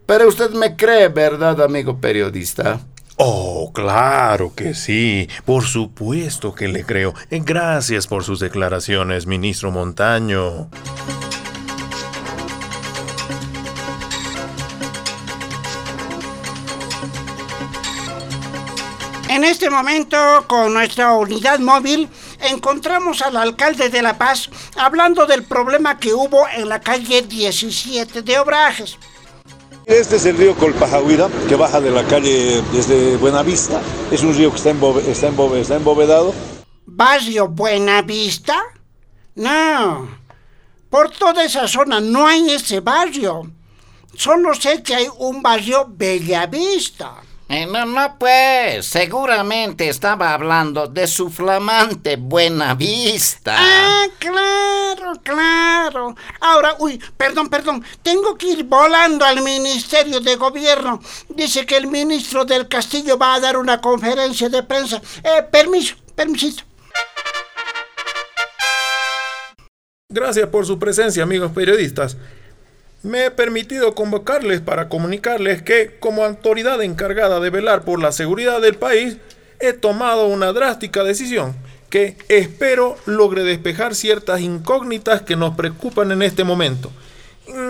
Pero 0.06 0.30
usted 0.30 0.52
me 0.52 0.78
cree, 0.78 1.10
¿verdad, 1.10 1.62
amigo 1.62 2.00
periodista? 2.00 2.80
Oh, 3.18 3.72
claro 3.74 4.54
que 4.56 4.74
sí. 4.74 5.28
Por 5.44 5.64
supuesto 5.64 6.54
que 6.56 6.70
le 6.70 6.86
creo. 6.86 7.14
Gracias 7.30 8.08
por 8.08 8.24
sus 8.24 8.40
declaraciones, 8.40 9.26
ministro 9.26 9.72
Montaño. 9.72 10.70
En 19.38 19.44
este 19.44 19.70
momento, 19.70 20.18
con 20.48 20.74
nuestra 20.74 21.14
unidad 21.14 21.60
móvil, 21.60 22.10
encontramos 22.42 23.22
al 23.22 23.38
alcalde 23.38 23.88
de 23.92 24.02
La 24.02 24.18
Paz 24.18 24.50
hablando 24.76 25.28
del 25.28 25.44
problema 25.44 26.00
que 26.00 26.12
hubo 26.12 26.48
en 26.48 26.68
la 26.68 26.82
calle 26.82 27.22
17 27.22 28.24
de 28.24 28.40
Obrajes. 28.40 28.98
Este 29.86 30.16
es 30.16 30.26
el 30.26 30.38
río 30.38 30.56
Colpajahuira, 30.56 31.30
que 31.48 31.56
baja 31.56 31.80
de 31.80 31.92
la 31.92 32.04
calle 32.06 32.64
desde 32.74 33.16
Buenavista. 33.18 33.80
Es 34.10 34.24
un 34.24 34.34
río 34.34 34.50
que 34.50 34.58
está, 34.58 34.72
está, 34.72 35.30
está 35.30 35.76
embovedado. 35.76 36.34
¿Barrio 36.88 37.48
Buenavista? 37.48 38.60
No. 39.36 40.18
Por 40.90 41.12
toda 41.12 41.44
esa 41.44 41.68
zona 41.68 42.00
no 42.00 42.26
hay 42.26 42.50
ese 42.50 42.80
barrio. 42.80 43.52
Solo 44.16 44.56
sé 44.56 44.82
que 44.82 44.96
hay 44.96 45.08
un 45.20 45.44
barrio 45.44 45.86
Bellavista. 45.88 47.27
Eh, 47.50 47.66
no, 47.66 47.86
no, 47.86 48.18
pues, 48.20 48.86
seguramente 48.86 49.88
estaba 49.88 50.34
hablando 50.34 50.86
de 50.88 51.08
su 51.08 51.30
flamante 51.30 52.18
buena 52.18 52.76
vista. 52.76 53.56
Ah, 53.58 54.06
claro, 54.20 55.14
claro. 55.24 56.16
Ahora, 56.42 56.76
uy, 56.80 57.02
perdón, 57.16 57.48
perdón, 57.48 57.86
tengo 58.04 58.38
que 58.38 58.48
ir 58.48 58.66
volando 58.66 59.24
al 59.24 59.42
Ministerio 59.42 60.20
de 60.20 60.36
Gobierno. 60.36 61.00
Dice 61.30 61.66
que 61.66 61.78
el 61.78 61.88
ministro 61.88 62.44
del 62.44 62.68
Castillo 62.68 63.18
va 63.18 63.36
a 63.36 63.40
dar 63.40 63.56
una 63.56 63.80
conferencia 63.80 64.50
de 64.50 64.64
prensa. 64.64 65.02
Eh, 65.24 65.44
permiso, 65.50 65.96
permisito. 66.16 66.64
Gracias 70.10 70.50
por 70.50 70.66
su 70.66 70.78
presencia, 70.78 71.24
amigos 71.24 71.52
periodistas 71.54 72.18
me 73.08 73.26
he 73.26 73.32
permitido 73.32 73.96
convocarles 73.96 74.62
para 74.62 74.90
comunicarles 74.90 75.62
que, 75.62 75.98
como 76.00 76.24
autoridad 76.24 76.82
encargada 76.84 77.40
de 77.40 77.50
velar 77.50 77.84
por 77.84 78.02
la 78.02 78.12
seguridad 78.12 78.62
del 78.62 78.76
país, 78.76 79.18
he 79.60 79.74
tomado 79.74 80.28
una 80.28 80.52
drástica 80.54 81.04
decisión 81.04 81.56
que 81.90 82.18
espero 82.28 82.98
logre 83.06 83.44
despejar 83.44 83.96
ciertas 83.96 84.42
incógnitas 84.42 85.22
que 85.22 85.38
nos 85.38 85.56
preocupan 85.56 86.12
en 86.12 86.22
este 86.22 86.44
momento. 86.44 86.92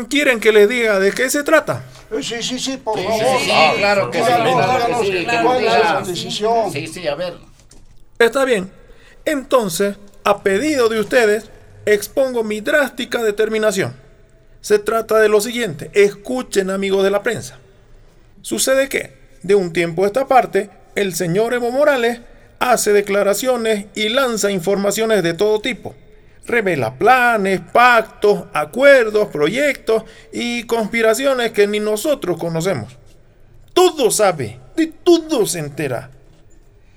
¿Quieren 0.10 0.39
que 0.39 0.51
les 0.51 0.67
diga 0.67 1.00
de 1.00 1.12
qué 1.12 1.29
se 1.29 1.44
trata? 1.44 1.84
Sí, 2.20 2.41
sí, 2.41 2.58
sí, 2.58 2.77
por 2.77 3.00
favor. 3.00 3.39
Sí, 3.39 3.51
claro 3.77 4.10
que 4.10 4.17
sí. 4.24 5.27
¿Cuál 5.44 5.63
es 5.63 5.74
esa 5.75 6.01
decisión? 6.01 6.72
Sí, 6.72 6.88
sí, 6.88 7.08
a 7.08 7.13
ver. 7.13 7.36
Está 8.17 8.44
bien. 8.44 8.72
Entonces, 9.24 9.98
a 10.24 10.41
pedido 10.41 10.89
de 10.89 11.00
ustedes, 11.00 11.51
expongo 11.86 12.44
mi 12.44 12.60
drástica 12.60 13.22
determinación 13.22 14.07
se 14.62 14.80
trata 14.80 15.20
de 15.20 15.30
lo 15.30 15.42
siguiente, 15.42 15.92
escuchen 15.94 16.70
amigos 16.70 17.04
de 17.04 17.12
la 17.12 17.24
prensa. 17.24 17.60
Sucede 18.42 18.90
que, 18.90 19.18
de 19.44 19.56
un 19.56 19.74
tiempo 19.74 20.04
a 20.04 20.08
esta 20.08 20.28
parte, 20.28 20.70
el 20.96 21.14
señor 21.16 21.54
Evo 21.54 21.72
Morales 21.72 22.22
hace 22.60 22.92
declaraciones 22.94 23.86
y 23.96 24.10
lanza 24.10 24.52
informaciones 24.52 25.24
de 25.24 25.34
todo 25.34 25.60
tipo. 25.60 25.96
Revela 26.46 26.96
planes, 26.96 27.60
pactos, 27.74 28.46
acuerdos, 28.54 29.28
proyectos 29.28 30.04
y 30.32 30.64
conspiraciones 30.64 31.52
que 31.52 31.68
ni 31.68 31.80
nosotros 31.80 32.38
conocemos. 32.38 32.98
Todo 33.74 34.12
sabe, 34.12 34.60
de 34.76 34.88
todo 34.88 35.46
se 35.46 35.60
entera. 35.60 36.10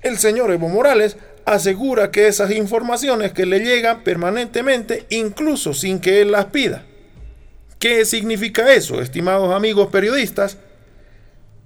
El 0.01 0.17
señor 0.17 0.51
Evo 0.51 0.67
Morales 0.67 1.17
asegura 1.45 2.11
que 2.11 2.27
esas 2.27 2.51
informaciones 2.51 3.33
que 3.33 3.45
le 3.45 3.59
llegan 3.59 4.03
permanentemente, 4.03 5.05
incluso 5.09 5.73
sin 5.73 5.99
que 5.99 6.21
él 6.21 6.31
las 6.31 6.45
pida. 6.45 6.85
¿Qué 7.81 8.05
significa 8.05 8.71
eso, 8.71 9.01
estimados 9.01 9.51
amigos 9.51 9.87
periodistas? 9.87 10.55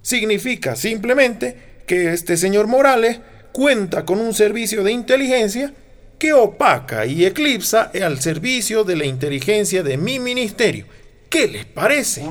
Significa 0.02 0.78
simplemente 0.78 1.82
que 1.86 2.14
este 2.14 2.38
señor 2.38 2.68
Morales 2.68 3.20
cuenta 3.52 4.06
con 4.06 4.22
un 4.22 4.34
servicio 4.34 4.82
de 4.86 4.94
inteligencia 4.94 5.74
que 6.18 6.32
opaca 6.32 7.06
y 7.06 7.26
eclipsa 7.26 7.92
al 8.02 8.22
servicio 8.22 8.86
de 8.86 8.96
la 8.96 9.06
inteligencia 9.06 9.84
de 9.84 9.98
mi 9.98 10.20
ministerio. 10.20 10.86
¿Qué 11.30 11.50
les 11.50 11.66
parece? 11.66 12.24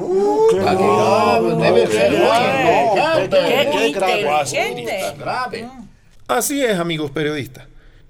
Así 6.26 6.64
es, 6.64 6.78
amigos 6.78 7.10
periodistas. 7.10 7.66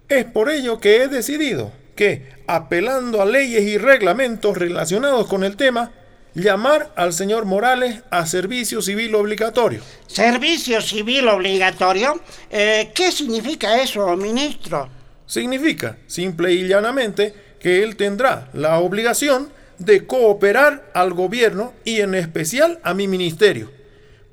Es 0.09 0.25
por 0.25 0.51
ello 0.51 0.79
que 0.79 1.03
he 1.03 1.09
decidido 1.09 1.73
que, 1.95 2.29
apelando 2.47 3.23
a 3.23 3.27
leyes 3.27 3.63
y 3.63 3.79
reglamentos 3.79 4.57
relacionados 4.57 5.27
con 5.27 5.45
el 5.45 5.57
tema, 5.57 5.93
llamar 6.35 6.93
al 6.97 7.13
señor 7.13 7.45
Morales 7.45 8.03
a 8.11 8.27
servicio 8.27 8.83
civil 8.83 9.15
obligatorio. 9.15 9.81
¿Servicio 10.07 10.81
civil 10.81 11.29
obligatorio? 11.29 12.21
Eh, 12.51 12.91
¿Qué 12.95 13.13
significa 13.13 13.81
eso, 13.81 14.17
ministro? 14.17 14.89
Significa, 15.27 15.97
simple 16.07 16.53
y 16.53 16.67
llanamente, 16.67 17.35
que 17.61 17.83
él 17.83 17.97
tendrá 17.97 18.51
la 18.53 18.79
obligación 18.79 19.51
de 19.79 20.07
cooperar 20.07 20.91
al 20.95 21.15
gobierno 21.15 21.73
y 21.85 22.01
en 22.01 22.15
especial 22.15 22.81
a 22.83 22.95
mi 22.95 23.09
ministerio. 23.09 23.71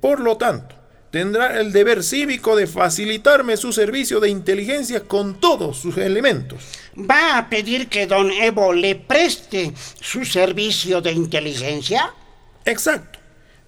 Por 0.01 0.19
lo 0.19 0.37
tanto, 0.37 0.75
tendrá 1.11 1.59
el 1.59 1.71
deber 1.73 2.03
cívico 2.03 2.55
de 2.55 2.65
facilitarme 2.65 3.57
su 3.57 3.71
servicio 3.73 4.19
de 4.19 4.29
inteligencia 4.29 5.01
con 5.01 5.39
todos 5.39 5.77
sus 5.77 5.97
elementos. 5.97 6.63
¿Va 6.97 7.37
a 7.37 7.49
pedir 7.49 7.87
que 7.89 8.07
don 8.07 8.31
Evo 8.31 8.73
le 8.73 8.95
preste 8.95 9.73
su 9.99 10.25
servicio 10.25 11.01
de 11.01 11.11
inteligencia? 11.11 12.13
Exacto. 12.65 13.19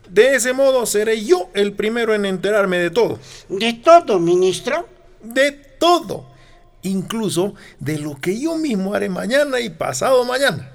De 0.09 0.35
ese 0.35 0.53
modo 0.53 0.85
seré 0.85 1.23
yo 1.23 1.49
el 1.53 1.73
primero 1.73 2.13
en 2.13 2.25
enterarme 2.25 2.77
de 2.77 2.89
todo. 2.89 3.19
¿De 3.49 3.73
todo, 3.73 4.19
ministro? 4.19 4.87
De 5.21 5.51
todo. 5.51 6.31
Incluso 6.81 7.55
de 7.79 7.97
lo 7.97 8.19
que 8.19 8.39
yo 8.39 8.57
mismo 8.57 8.93
haré 8.93 9.09
mañana 9.09 9.59
y 9.59 9.69
pasado 9.69 10.23
mañana. 10.25 10.72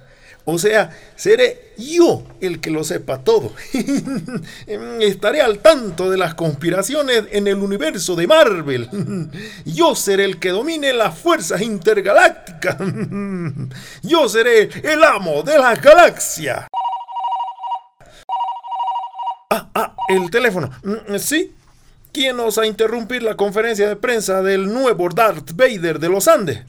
O 0.50 0.56
sea, 0.56 0.88
seré 1.14 1.74
yo 1.76 2.24
el 2.40 2.58
que 2.58 2.70
lo 2.70 2.82
sepa 2.82 3.18
todo. 3.18 3.52
Estaré 4.98 5.42
al 5.42 5.58
tanto 5.58 6.10
de 6.10 6.16
las 6.16 6.34
conspiraciones 6.34 7.24
en 7.32 7.48
el 7.48 7.56
universo 7.56 8.16
de 8.16 8.26
Marvel. 8.26 8.88
Yo 9.66 9.94
seré 9.94 10.24
el 10.24 10.38
que 10.38 10.48
domine 10.48 10.94
las 10.94 11.18
fuerzas 11.18 11.60
intergalácticas. 11.60 12.78
Yo 14.02 14.26
seré 14.30 14.70
el 14.84 15.04
amo 15.04 15.42
de 15.42 15.58
la 15.58 15.74
galaxia. 15.74 16.66
Ah, 19.50 19.68
ah, 19.74 19.96
el 20.08 20.30
teléfono. 20.30 20.70
Mm, 20.82 21.16
sí, 21.18 21.52
¿quién 22.10 22.40
osa 22.40 22.64
interrumpir 22.64 23.22
la 23.22 23.36
conferencia 23.36 23.86
de 23.86 23.96
prensa 23.96 24.40
del 24.40 24.72
nuevo 24.72 25.10
Darth 25.10 25.52
Vader 25.52 25.98
de 25.98 26.08
los 26.08 26.26
Andes? 26.26 26.60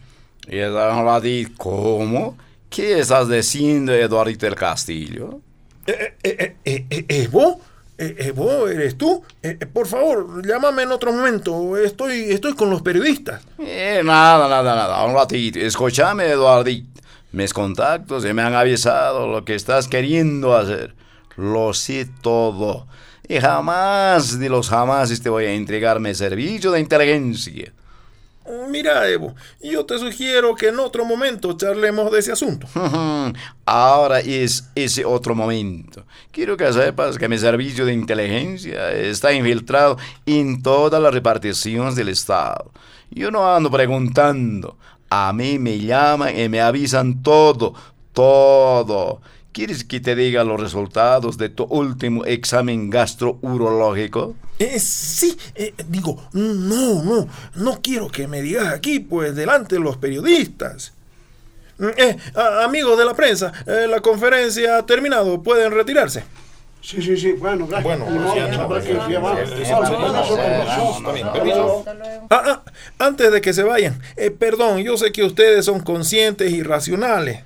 Eduardito, 0.50 1.54
¿cómo? 1.58 2.49
¿Qué 2.70 3.00
estás 3.00 3.28
diciendo, 3.28 3.94
Eduardito 3.94 4.46
del 4.46 4.56
Castillo? 4.56 5.42
Eh, 5.88 6.14
eh, 6.24 6.56
eh, 6.64 6.86
eh, 6.90 7.06
¿Evo? 7.08 7.60
Eh, 7.98 8.16
¿Evo 8.20 8.68
eres 8.68 8.98
tú? 8.98 9.24
Eh, 9.42 9.58
eh, 9.60 9.66
por 9.66 9.88
favor, 9.88 10.46
llámame 10.46 10.84
en 10.84 10.92
otro 10.92 11.12
momento. 11.12 11.76
Estoy, 11.78 12.32
estoy 12.32 12.54
con 12.54 12.70
los 12.70 12.82
periodistas. 12.82 13.42
Eh, 13.58 14.02
nada, 14.06 14.48
nada, 14.48 14.76
nada. 14.76 15.04
Un 15.06 15.16
ratito. 15.16 15.60
Escúchame, 15.60 16.28
Eduardito. 16.28 17.02
Mis 17.32 17.54
contactos 17.54 18.24
ya 18.24 18.34
me 18.34 18.42
han 18.42 18.54
avisado 18.54 19.28
lo 19.28 19.44
que 19.44 19.56
estás 19.56 19.88
queriendo 19.88 20.56
hacer. 20.56 20.96
Lo 21.36 21.74
sé 21.74 22.08
todo. 22.22 22.88
Y 23.28 23.40
jamás, 23.40 24.40
de 24.40 24.50
los 24.50 24.70
jamás, 24.70 25.22
te 25.22 25.30
voy 25.30 25.46
a 25.46 25.54
entregarme 25.54 26.16
servicio 26.16 26.72
de 26.72 26.80
inteligencia. 26.80 27.74
Mira, 28.70 29.08
Evo, 29.08 29.36
yo 29.62 29.86
te 29.86 30.00
sugiero 30.00 30.56
que 30.56 30.70
en 30.70 30.80
otro 30.80 31.06
momento 31.06 31.54
charlemos 31.54 32.12
de 32.12 32.20
ese 32.20 32.32
asunto. 32.32 32.68
Ahora 33.66 34.20
es 34.22 34.70
ese 34.74 35.06
otro 35.06 35.36
momento. 35.36 36.04
Quiero 36.32 36.58
que 36.58 36.72
sepas 36.74 37.18
que 37.18 37.30
mi 37.30 37.38
servicio 37.38 37.86
de 37.86 37.94
inteligencia 37.94 38.92
está 38.92 39.32
infiltrado 39.34 39.98
en 40.26 40.64
todas 40.64 41.02
las 41.02 41.14
reparticiones 41.14 41.96
del 41.96 42.10
Estado. 42.10 42.72
Yo 43.12 43.30
no 43.30 43.54
ando 43.54 43.70
preguntando. 43.70 44.78
A 45.12 45.32
mí 45.34 45.60
me 45.60 45.80
llaman 45.80 46.40
y 46.40 46.50
me 46.50 46.62
avisan 46.62 47.22
todo, 47.24 47.74
todo. 48.24 49.22
¿Quieres 49.54 49.84
que 49.86 50.00
te 50.02 50.14
diga 50.16 50.44
los 50.44 50.60
resultados 50.60 51.38
de 51.38 51.48
tu 51.50 51.64
último 51.64 52.26
examen 52.26 52.90
gastrourológico? 52.90 54.36
Eh, 54.60 54.78
sí, 54.80 55.38
eh, 55.56 55.74
digo, 55.88 56.22
no, 56.34 57.02
no, 57.04 57.28
no 57.56 57.80
quiero 57.82 58.10
que 58.10 58.28
me 58.28 58.42
digas 58.42 58.74
aquí, 58.74 59.00
pues, 59.00 59.36
delante 59.36 59.76
de 59.76 59.82
los 59.82 59.96
periodistas. 59.98 60.92
Eh, 61.98 62.18
a- 62.36 62.66
amigos 62.66 62.98
de 62.98 63.06
la 63.06 63.14
prensa, 63.14 63.54
eh, 63.66 63.88
la 63.90 64.02
conferencia 64.02 64.78
ha 64.80 64.86
terminado, 64.86 65.42
pueden 65.42 65.72
retirarse. 65.72 66.24
Sí, 66.82 67.02
sí, 67.02 67.16
sí, 67.18 67.32
bueno, 67.34 67.68
gracias. 67.68 67.84
Bueno, 68.00 68.06
antes 73.00 73.32
de 73.32 73.42
que 73.42 73.54
se 73.54 73.64
vayan, 73.64 74.00
eh, 74.18 74.30
perdón, 74.32 74.80
yo 74.80 74.98
sé 74.98 75.12
que 75.12 75.24
ustedes 75.24 75.66
son 75.66 75.80
conscientes 75.80 76.52
y 76.52 76.64
racionales. 76.64 77.42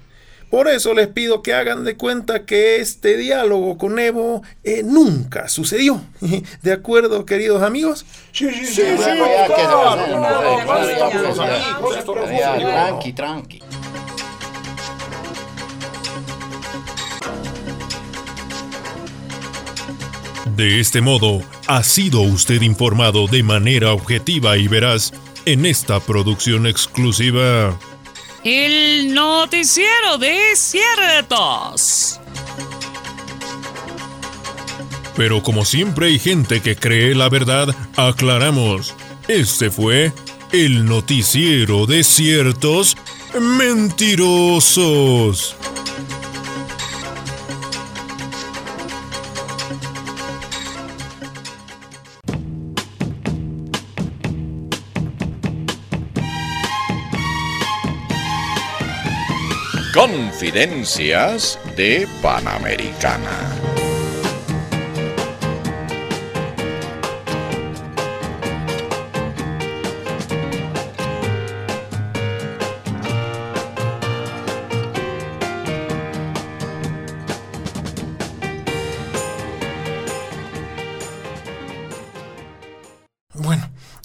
Por 0.54 0.68
eso 0.68 0.94
les 0.94 1.08
pido 1.08 1.42
que 1.42 1.52
hagan 1.56 1.84
de 1.84 1.98
cuenta 1.98 2.46
que 2.46 2.76
este 2.76 3.18
diálogo 3.18 3.76
con 3.80 3.98
Evo 3.98 4.44
eh, 4.64 4.84
nunca 4.86 5.48
sucedió. 5.48 6.00
¿De 6.62 6.72
acuerdo, 6.72 7.26
queridos 7.26 7.64
amigos? 7.64 8.06
Sí, 8.32 8.52
sí, 8.64 8.66
sí. 8.68 8.84
Tranqui, 12.60 13.14
tranqui. 13.14 13.62
De 20.56 20.80
este 20.80 21.02
modo, 21.02 21.42
ha 21.66 21.82
sido 21.82 22.22
usted 22.22 22.62
informado 22.62 23.26
de 23.26 23.42
manera 23.42 23.92
objetiva 23.92 24.56
y 24.58 24.68
veraz 24.68 25.14
en 25.48 25.66
esta 25.66 26.00
producción 26.00 26.68
exclusiva. 26.68 27.76
El 28.44 29.14
noticiero 29.14 30.18
de 30.18 30.38
ciertos. 30.56 32.20
Pero 35.16 35.42
como 35.42 35.64
siempre 35.64 36.08
hay 36.08 36.20
gente 36.20 36.62
que 36.62 36.76
cree 36.76 37.16
la 37.16 37.30
verdad, 37.30 37.74
aclaramos. 37.96 38.94
Este 39.30 39.72
fue 39.72 40.12
el 40.52 40.84
noticiero 40.84 41.86
de 41.86 42.04
ciertos 42.04 42.98
mentirosos. 43.40 45.56
Confidencias 60.44 61.58
de 61.78 62.06
Panamericana. 62.22 63.73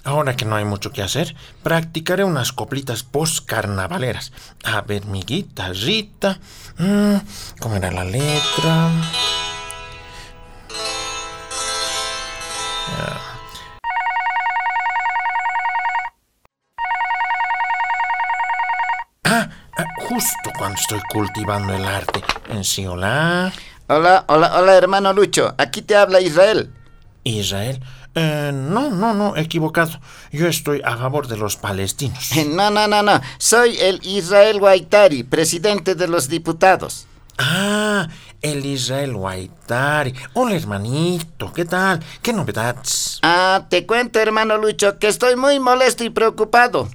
Ahora 0.08 0.36
que 0.36 0.44
no 0.44 0.56
hay 0.56 0.64
mucho 0.64 0.90
que 0.90 1.02
hacer, 1.02 1.36
practicaré 1.62 2.24
unas 2.24 2.52
coplitas 2.52 3.02
post-carnavaleras. 3.02 4.32
A 4.64 4.80
ver, 4.80 5.04
mi 5.04 5.22
guitarrita. 5.22 6.40
Mm, 6.78 7.16
¿Cómo 7.60 7.76
era 7.76 7.92
la 7.92 8.04
letra? 8.04 8.90
Ah. 12.96 13.34
Ah, 19.24 19.48
ah, 19.76 19.86
justo 20.08 20.50
cuando 20.56 20.80
estoy 20.80 21.00
cultivando 21.12 21.74
el 21.74 21.84
arte. 21.84 22.22
En 22.48 22.64
sí, 22.64 22.86
hola. 22.86 23.52
Hola, 23.88 24.24
hola, 24.28 24.58
hola, 24.58 24.74
hermano 24.74 25.12
Lucho. 25.12 25.54
Aquí 25.58 25.82
te 25.82 25.96
habla 25.96 26.20
Israel. 26.20 26.72
Israel. 27.24 27.82
Eh, 28.20 28.50
no, 28.52 28.90
no, 28.90 29.14
no, 29.14 29.36
equivocado. 29.36 30.00
Yo 30.32 30.48
estoy 30.48 30.82
a 30.84 30.96
favor 30.96 31.28
de 31.28 31.36
los 31.36 31.56
palestinos. 31.56 32.30
No, 32.48 32.70
no, 32.70 32.88
no, 32.88 33.02
no. 33.02 33.20
Soy 33.38 33.76
el 33.78 34.00
Israel 34.02 34.58
Guaitari, 34.58 35.22
presidente 35.22 35.94
de 35.94 36.08
los 36.08 36.28
diputados. 36.28 37.06
Ah, 37.38 38.08
el 38.42 38.66
Israel 38.66 39.14
Guaitari. 39.14 40.14
Hola, 40.32 40.56
hermanito. 40.56 41.52
¿Qué 41.52 41.64
tal? 41.64 42.00
¿Qué 42.20 42.32
novedades? 42.32 43.20
Ah, 43.22 43.66
te 43.68 43.86
cuento, 43.86 44.18
hermano 44.18 44.56
Lucho, 44.56 44.98
que 44.98 45.06
estoy 45.06 45.36
muy 45.36 45.60
molesto 45.60 46.02
y 46.02 46.10
preocupado. 46.10 46.88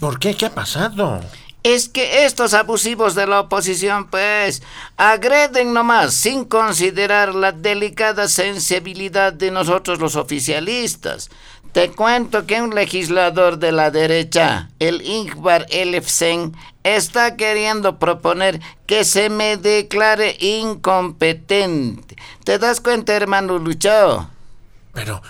¿Por 0.00 0.18
qué? 0.18 0.34
¿Qué 0.34 0.46
ha 0.46 0.54
pasado? 0.54 1.20
Es 1.62 1.88
que 1.88 2.24
estos 2.24 2.54
abusivos 2.54 3.14
de 3.14 3.26
la 3.26 3.40
oposición, 3.40 4.08
pues, 4.08 4.62
agreden 4.96 5.72
nomás 5.72 6.12
sin 6.12 6.44
considerar 6.44 7.34
la 7.34 7.52
delicada 7.52 8.28
sensibilidad 8.28 9.32
de 9.32 9.52
nosotros 9.52 10.00
los 10.00 10.16
oficialistas. 10.16 11.30
Te 11.72 11.90
cuento 11.90 12.46
que 12.46 12.60
un 12.60 12.74
legislador 12.74 13.58
de 13.58 13.72
la 13.72 13.90
derecha, 13.90 14.70
el 14.78 15.02
Ingvar 15.02 15.66
Elefsen, 15.70 16.54
está 16.82 17.36
queriendo 17.36 17.98
proponer 17.98 18.60
que 18.86 19.04
se 19.04 19.30
me 19.30 19.56
declare 19.56 20.36
incompetente. 20.40 22.16
¿Te 22.44 22.58
das 22.58 22.80
cuenta, 22.80 23.14
hermano 23.14 23.58
Lucho? 23.58 24.28
Pero, 24.92 25.22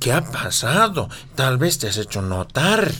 ¿qué 0.00 0.12
ha 0.12 0.22
pasado? 0.22 1.08
Tal 1.34 1.56
vez 1.56 1.78
te 1.78 1.88
has 1.88 1.96
hecho 1.96 2.20
notar. 2.20 2.92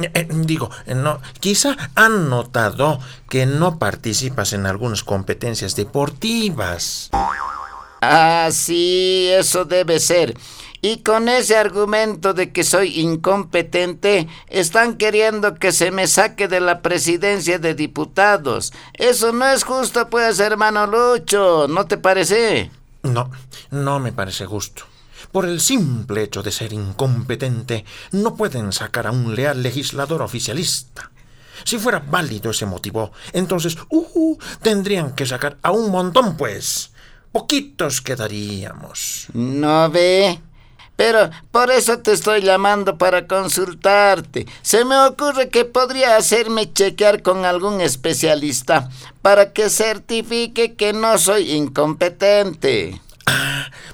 Eh, 0.00 0.10
eh, 0.14 0.28
digo, 0.30 0.70
eh, 0.86 0.94
no, 0.94 1.20
quizá 1.40 1.76
han 1.94 2.30
notado 2.30 2.98
que 3.28 3.44
no 3.46 3.78
participas 3.78 4.52
en 4.52 4.66
algunas 4.66 5.04
competencias 5.04 5.76
deportivas. 5.76 7.10
Ah, 8.00 8.48
sí, 8.50 9.28
eso 9.30 9.64
debe 9.64 10.00
ser. 10.00 10.34
Y 10.80 10.98
con 10.98 11.28
ese 11.28 11.56
argumento 11.56 12.34
de 12.34 12.50
que 12.50 12.64
soy 12.64 13.00
incompetente, 13.00 14.26
están 14.48 14.96
queriendo 14.96 15.54
que 15.54 15.70
se 15.70 15.92
me 15.92 16.08
saque 16.08 16.48
de 16.48 16.58
la 16.58 16.82
presidencia 16.82 17.60
de 17.60 17.74
diputados. 17.74 18.72
Eso 18.94 19.32
no 19.32 19.46
es 19.46 19.62
justo, 19.62 20.10
pues, 20.10 20.40
hermano 20.40 20.88
Lucho, 20.88 21.68
¿no 21.68 21.86
te 21.86 21.98
parece? 21.98 22.72
No, 23.04 23.30
no 23.70 24.00
me 24.00 24.10
parece 24.10 24.44
justo. 24.46 24.84
Por 25.32 25.46
el 25.46 25.60
simple 25.60 26.22
hecho 26.24 26.42
de 26.42 26.52
ser 26.52 26.74
incompetente, 26.74 27.86
no 28.10 28.36
pueden 28.36 28.70
sacar 28.72 29.06
a 29.06 29.12
un 29.12 29.34
leal 29.34 29.62
legislador 29.62 30.20
oficialista. 30.20 31.10
Si 31.64 31.78
fuera 31.78 32.00
válido 32.00 32.50
ese 32.50 32.66
motivo, 32.66 33.12
entonces, 33.32 33.78
uh, 33.88 34.36
tendrían 34.60 35.14
que 35.14 35.24
sacar 35.24 35.56
a 35.62 35.70
un 35.70 35.90
montón, 35.90 36.36
pues. 36.36 36.90
Poquitos 37.32 38.02
quedaríamos. 38.02 39.28
¿No 39.32 39.90
ve? 39.90 40.38
Pero 40.96 41.30
por 41.50 41.70
eso 41.70 41.98
te 42.00 42.12
estoy 42.12 42.42
llamando 42.42 42.98
para 42.98 43.26
consultarte. 43.26 44.46
Se 44.60 44.84
me 44.84 44.98
ocurre 44.98 45.48
que 45.48 45.64
podría 45.64 46.16
hacerme 46.16 46.72
chequear 46.72 47.22
con 47.22 47.46
algún 47.46 47.80
especialista 47.80 48.90
para 49.22 49.54
que 49.54 49.70
certifique 49.70 50.74
que 50.74 50.92
no 50.92 51.16
soy 51.16 51.52
incompetente. 51.52 53.00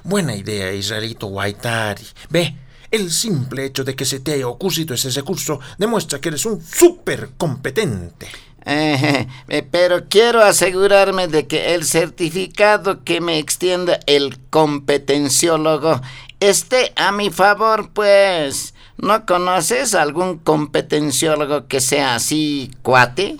Buena 0.09 0.35
idea, 0.35 0.73
Israelito 0.73 1.27
Guaitari. 1.27 2.03
Ve, 2.31 2.55
el 2.89 3.11
simple 3.11 3.65
hecho 3.65 3.83
de 3.83 3.95
que 3.95 4.05
se 4.05 4.19
te 4.19 4.33
haya 4.33 4.47
ocurrido 4.47 4.95
ese 4.95 5.11
recurso 5.11 5.59
demuestra 5.77 6.19
que 6.19 6.29
eres 6.29 6.47
un 6.47 6.63
súper 6.65 7.29
competente. 7.37 8.25
Eh, 8.65 9.27
eh, 9.49 9.67
pero 9.69 10.09
quiero 10.09 10.41
asegurarme 10.41 11.27
de 11.27 11.45
que 11.45 11.75
el 11.75 11.85
certificado 11.85 13.03
que 13.03 13.21
me 13.21 13.37
extienda 13.37 13.99
el 14.07 14.39
competenciólogo 14.49 16.01
esté 16.39 16.91
a 16.95 17.11
mi 17.11 17.29
favor, 17.29 17.91
pues. 17.93 18.73
¿No 18.97 19.27
conoces 19.27 19.93
algún 19.93 20.39
competenciólogo 20.39 21.67
que 21.67 21.81
sea 21.81 22.15
así 22.15 22.71
cuate? 22.81 23.37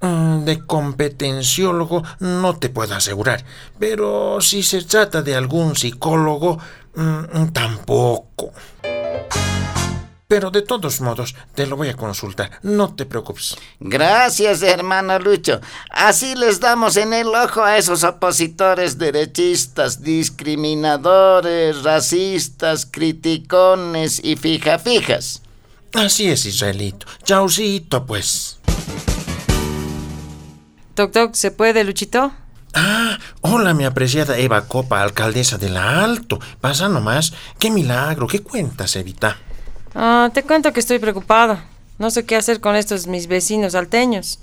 Mm, 0.00 0.44
De 0.44 0.64
competenciólogo 0.64 2.02
no 2.20 2.56
te 2.58 2.68
puedo 2.68 2.94
asegurar, 2.94 3.44
pero 3.78 4.40
si 4.40 4.62
se 4.62 4.82
trata 4.82 5.22
de 5.22 5.34
algún 5.34 5.74
psicólogo, 5.74 6.58
mm, 6.94 7.48
tampoco. 7.52 8.52
Pero 10.28 10.50
de 10.50 10.62
todos 10.62 11.00
modos, 11.00 11.36
te 11.54 11.66
lo 11.66 11.76
voy 11.76 11.88
a 11.88 11.94
consultar, 11.96 12.58
no 12.62 12.94
te 12.94 13.06
preocupes. 13.06 13.56
Gracias, 13.78 14.60
hermano 14.62 15.18
Lucho. 15.20 15.60
Así 15.88 16.34
les 16.34 16.58
damos 16.58 16.96
en 16.96 17.12
el 17.12 17.28
ojo 17.28 17.62
a 17.62 17.78
esos 17.78 18.02
opositores 18.02 18.98
derechistas, 18.98 20.02
discriminadores, 20.02 21.84
racistas, 21.84 22.86
criticones 22.86 24.20
y 24.22 24.34
fija-fijas. 24.36 25.42
Así 25.94 26.28
es, 26.28 26.44
Israelito. 26.44 27.06
Chaucito, 27.22 28.04
pues. 28.04 28.55
Toc 30.96 31.12
Toc, 31.12 31.34
¿se 31.34 31.50
puede, 31.50 31.84
Luchito? 31.84 32.32
Ah, 32.72 33.18
hola, 33.42 33.74
mi 33.74 33.84
apreciada 33.84 34.38
Eva 34.38 34.66
Copa, 34.66 35.02
alcaldesa 35.02 35.58
de 35.58 35.68
la 35.68 36.02
Alto. 36.02 36.40
Pasa 36.58 36.88
nomás. 36.88 37.34
Qué 37.58 37.70
milagro, 37.70 38.26
¿qué 38.26 38.40
cuentas, 38.40 38.96
Evita? 38.96 39.36
Ah, 39.94 40.30
te 40.32 40.42
cuento 40.42 40.72
que 40.72 40.80
estoy 40.80 40.98
preocupada. 40.98 41.66
No 41.98 42.10
sé 42.10 42.24
qué 42.24 42.34
hacer 42.34 42.62
con 42.62 42.76
estos 42.76 43.08
mis 43.08 43.26
vecinos 43.26 43.74
alteños. 43.74 44.38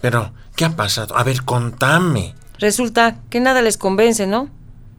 Pero, 0.00 0.32
¿qué 0.56 0.64
ha 0.64 0.74
pasado? 0.74 1.18
A 1.18 1.22
ver, 1.22 1.42
contame. 1.44 2.34
Resulta 2.58 3.18
que 3.28 3.40
nada 3.40 3.60
les 3.60 3.76
convence, 3.76 4.26
¿no? 4.26 4.48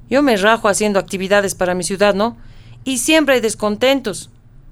Yo 0.07 0.21
me 0.21 0.37
rajo 0.37 0.67
haciendo 0.67 0.99
actividades 0.99 1.55
para 1.55 1.73
mi 1.73 1.83
ciudad, 1.83 2.13
¿no? 2.13 2.37
Y 2.83 2.99
siempre 2.99 3.33
hay 3.33 3.41
descontentos. 3.41 4.29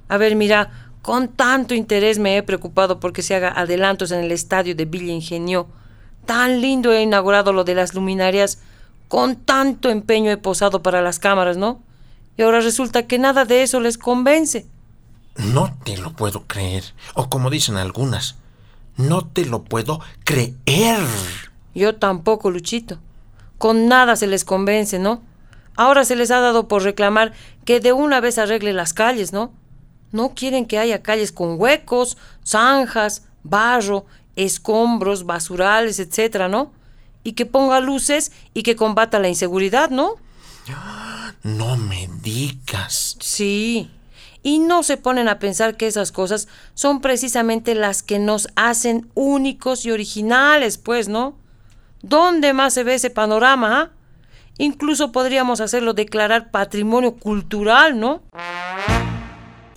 A 0.07 0.17
ver, 0.17 0.35
mira, 0.35 0.91
con 1.01 1.29
tanto 1.29 1.73
interés 1.73 2.19
me 2.19 2.37
he 2.37 2.43
preocupado 2.43 2.99
porque 2.99 3.23
se 3.23 3.33
haga 3.33 3.49
adelantos 3.49 4.11
en 4.11 4.19
el 4.23 4.31
estadio 4.31 4.75
de 4.75 4.85
Villa 4.85 5.11
Ingenio. 5.11 5.69
Tan 6.25 6.61
lindo 6.61 6.91
he 6.91 7.01
inaugurado 7.01 7.53
lo 7.53 7.63
de 7.63 7.75
las 7.75 7.93
luminarias. 7.93 8.59
Con 9.07 9.35
tanto 9.35 9.89
empeño 9.89 10.31
he 10.31 10.37
posado 10.37 10.83
para 10.83 11.01
las 11.01 11.19
cámaras, 11.19 11.57
¿no? 11.57 11.81
Y 12.37 12.43
ahora 12.43 12.61
resulta 12.61 13.07
que 13.07 13.19
nada 13.19 13.45
de 13.45 13.63
eso 13.63 13.79
les 13.79 13.97
convence. 13.97 14.65
No 15.35 15.75
te 15.83 15.97
lo 15.97 16.13
puedo 16.13 16.43
creer. 16.47 16.83
O 17.15 17.29
como 17.29 17.49
dicen 17.49 17.77
algunas, 17.77 18.35
no 18.97 19.25
te 19.25 19.45
lo 19.45 19.63
puedo 19.63 19.99
creer. 20.25 20.99
Yo 21.73 21.95
tampoco, 21.95 22.51
Luchito. 22.51 22.99
Con 23.57 23.87
nada 23.87 24.15
se 24.15 24.27
les 24.27 24.45
convence, 24.45 24.99
¿no? 24.99 25.21
Ahora 25.75 26.03
se 26.03 26.15
les 26.15 26.31
ha 26.31 26.39
dado 26.39 26.67
por 26.67 26.83
reclamar 26.83 27.33
que 27.65 27.79
de 27.79 27.93
una 27.93 28.19
vez 28.19 28.37
arregle 28.37 28.73
las 28.73 28.93
calles, 28.93 29.31
¿no? 29.31 29.53
No 30.11 30.33
quieren 30.35 30.65
que 30.65 30.79
haya 30.79 31.01
calles 31.01 31.31
con 31.31 31.59
huecos, 31.59 32.17
zanjas, 32.45 33.23
barro, 33.43 34.05
escombros, 34.45 35.25
basurales, 35.25 35.99
etcétera, 35.99 36.47
¿no? 36.47 36.71
Y 37.23 37.33
que 37.33 37.45
ponga 37.45 37.79
luces 37.79 38.31
y 38.53 38.63
que 38.63 38.75
combata 38.75 39.19
la 39.19 39.29
inseguridad, 39.29 39.89
¿no? 39.89 40.15
No 41.43 41.77
me 41.77 42.09
digas. 42.21 43.17
Sí. 43.19 43.89
Y 44.41 44.59
no 44.59 44.83
se 44.83 44.97
ponen 44.97 45.27
a 45.27 45.39
pensar 45.39 45.75
que 45.75 45.87
esas 45.87 46.11
cosas 46.11 46.47
son 46.73 47.01
precisamente 47.01 47.75
las 47.75 48.03
que 48.03 48.19
nos 48.19 48.47
hacen 48.55 49.09
únicos 49.13 49.85
y 49.85 49.91
originales, 49.91 50.77
pues, 50.77 51.09
¿no? 51.09 51.35
¿Dónde 52.01 52.53
más 52.53 52.73
se 52.73 52.83
ve 52.83 52.95
ese 52.95 53.09
panorama? 53.09 53.81
ah? 53.81 53.91
Incluso 54.57 55.11
podríamos 55.11 55.61
hacerlo 55.61 55.93
declarar 55.93 56.51
patrimonio 56.51 57.15
cultural, 57.15 57.99
¿no? 57.99 58.21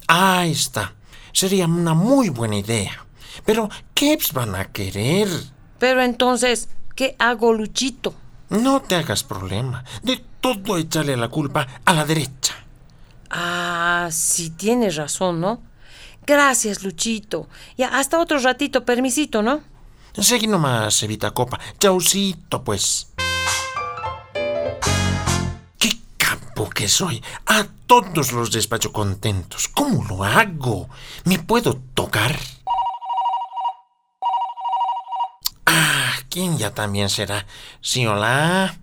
Ahí 0.07 0.53
está. 0.53 0.95
Sería 1.33 1.67
una 1.67 1.95
muy 1.95 2.29
buena 2.29 2.57
idea. 2.57 3.05
Pero, 3.45 3.69
¿qué 3.95 4.19
van 4.33 4.55
a 4.55 4.67
querer? 4.67 5.29
Pero 5.79 6.03
entonces, 6.03 6.69
¿qué 6.95 7.17
hago, 7.19 7.53
Luchito? 7.53 8.15
No 8.51 8.83
te 8.83 8.97
hagas 8.97 9.25
problema. 9.25 9.85
De 10.03 10.23
todo 10.41 10.77
echarle 10.77 11.17
la 11.17 11.29
culpa 11.29 11.67
a 11.85 11.93
la 11.93 12.05
derecha. 12.05 12.55
Ah, 13.31 14.09
sí 14.13 14.51
tienes 14.51 14.97
razón, 14.97 15.41
¿no? 15.41 15.61
Gracias, 16.27 16.83
Luchito. 16.85 17.49
Ya, 17.77 17.89
hasta 17.89 18.21
otro 18.21 18.39
ratito, 18.39 18.85
permisito, 18.85 19.43
¿no? 19.43 19.63
Seguí 20.13 20.47
nomás, 20.47 21.03
Evita 21.03 21.31
Copa. 21.31 21.59
Chaucito, 21.79 22.63
pues. 22.63 23.09
¡Qué 25.79 25.97
campo 26.19 26.69
que 26.69 26.89
soy! 26.89 27.23
A 27.47 27.65
todos 27.87 28.33
los 28.33 28.53
despacho 28.53 28.93
contentos. 28.93 29.69
¿Cómo 29.69 30.05
lo 30.05 30.23
hago? 30.23 30.89
¿Me 31.25 31.39
puedo 31.39 31.81
tocar? 31.95 32.39
Ah, 35.67 36.13
¿quién 36.29 36.59
ya 36.59 36.73
también 36.73 37.09
será? 37.09 37.47
Sí, 37.81 38.07
hola. 38.07 38.77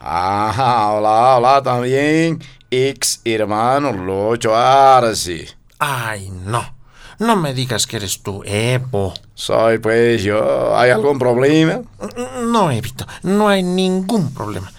Ah, 0.00 0.90
hola, 0.92 1.36
hola 1.36 1.62
también, 1.62 2.42
ex 2.70 3.20
hermano 3.24 3.92
Lucho 3.92 4.54
Arce. 4.54 5.48
Ay, 5.78 6.30
no. 6.30 6.74
No 7.18 7.36
me 7.36 7.54
digas 7.54 7.86
que 7.86 7.96
eres 7.96 8.22
tú, 8.22 8.42
Evo. 8.44 9.14
Soy 9.34 9.78
pues 9.78 10.22
yo. 10.22 10.76
¿Hay 10.76 10.90
algún 10.90 11.18
problema? 11.18 11.82
No, 12.42 12.70
Evito, 12.70 13.06
no 13.22 13.48
hay 13.48 13.62
ningún 13.62 14.34
problema. 14.34 14.72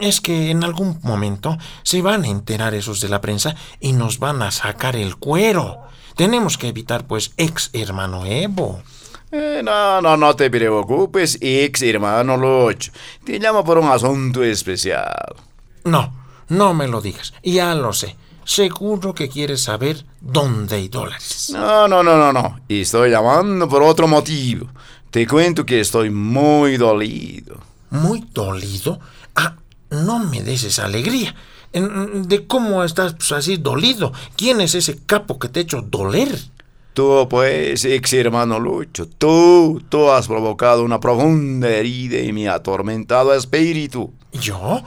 Es 0.00 0.20
que 0.20 0.50
en 0.50 0.62
algún 0.62 0.98
momento 1.02 1.56
se 1.82 2.02
van 2.02 2.24
a 2.24 2.28
enterar 2.28 2.74
esos 2.74 3.00
de 3.00 3.08
la 3.08 3.20
prensa 3.20 3.54
y 3.80 3.92
nos 3.92 4.18
van 4.18 4.42
a 4.42 4.50
sacar 4.50 4.94
el 4.94 5.16
cuero. 5.16 5.82
Tenemos 6.16 6.58
que 6.58 6.68
evitar, 6.68 7.06
pues, 7.06 7.32
ex 7.38 7.70
hermano 7.72 8.26
Evo. 8.26 8.82
Eh, 9.32 9.60
no, 9.62 10.00
no, 10.00 10.16
no 10.16 10.34
te 10.34 10.50
preocupes, 10.50 11.38
ex 11.40 11.82
hermano 11.82 12.36
Lucho. 12.36 12.90
Te 13.24 13.38
llamo 13.38 13.64
por 13.64 13.78
un 13.78 13.88
asunto 13.88 14.42
especial. 14.42 15.36
No, 15.84 16.12
no 16.48 16.74
me 16.74 16.88
lo 16.88 17.00
digas. 17.00 17.32
Ya 17.42 17.74
lo 17.74 17.92
sé. 17.92 18.16
Seguro 18.44 19.14
que 19.14 19.28
quieres 19.28 19.62
saber 19.62 20.04
dónde 20.20 20.76
hay 20.76 20.88
dólares. 20.88 21.50
No, 21.52 21.86
no, 21.86 22.02
no, 22.02 22.16
no, 22.16 22.32
no. 22.32 22.60
Estoy 22.68 23.10
llamando 23.10 23.68
por 23.68 23.82
otro 23.82 24.08
motivo. 24.08 24.66
Te 25.10 25.26
cuento 25.26 25.64
que 25.64 25.80
estoy 25.80 26.10
muy 26.10 26.76
dolido. 26.76 27.60
¿Muy 27.90 28.26
dolido? 28.32 28.98
Ah, 29.36 29.56
no 29.90 30.18
me 30.18 30.42
des 30.42 30.64
esa 30.64 30.86
alegría. 30.86 31.34
¿De 31.72 32.46
cómo 32.48 32.82
estás 32.82 33.14
pues, 33.14 33.30
así 33.30 33.56
dolido? 33.56 34.12
¿Quién 34.36 34.60
es 34.60 34.74
ese 34.74 34.98
capo 35.04 35.38
que 35.38 35.48
te 35.48 35.60
ha 35.60 35.62
hecho 35.62 35.82
doler? 35.82 36.36
Tú, 36.92 37.28
pues, 37.30 37.84
ex 37.84 38.12
hermano 38.14 38.58
Lucho, 38.58 39.06
tú, 39.06 39.80
tú 39.88 40.10
has 40.10 40.26
provocado 40.26 40.84
una 40.84 40.98
profunda 40.98 41.68
herida 41.68 42.18
en 42.18 42.34
mi 42.34 42.48
atormentado 42.48 43.32
espíritu. 43.32 44.12
¿Yo? 44.32 44.82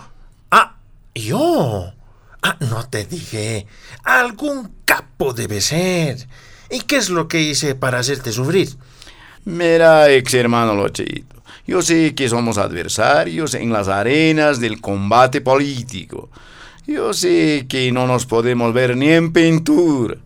Ah, 0.51 0.75
yo. 1.15 1.93
Ah, 2.41 2.57
no 2.59 2.89
te 2.89 3.05
dije. 3.05 3.67
Algún 4.03 4.69
capo 4.83 5.33
debe 5.33 5.61
ser. 5.61 6.27
¿Y 6.69 6.81
qué 6.81 6.97
es 6.97 7.09
lo 7.09 7.27
que 7.29 7.41
hice 7.41 7.75
para 7.75 7.99
hacerte 7.99 8.33
sufrir? 8.33 8.69
Mira, 9.45 10.09
ex 10.09 10.33
hermano 10.33 10.75
Luchito, 10.75 11.41
yo 11.65 11.81
sé 11.81 12.15
que 12.15 12.27
somos 12.27 12.57
adversarios 12.57 13.53
en 13.53 13.71
las 13.71 13.87
arenas 13.87 14.59
del 14.59 14.81
combate 14.81 15.39
político. 15.39 16.29
Yo 16.85 17.13
sé 17.13 17.65
que 17.69 17.91
no 17.93 18.07
nos 18.07 18.25
podemos 18.25 18.73
ver 18.73 18.97
ni 18.97 19.09
en 19.09 19.31
pintura. 19.31 20.17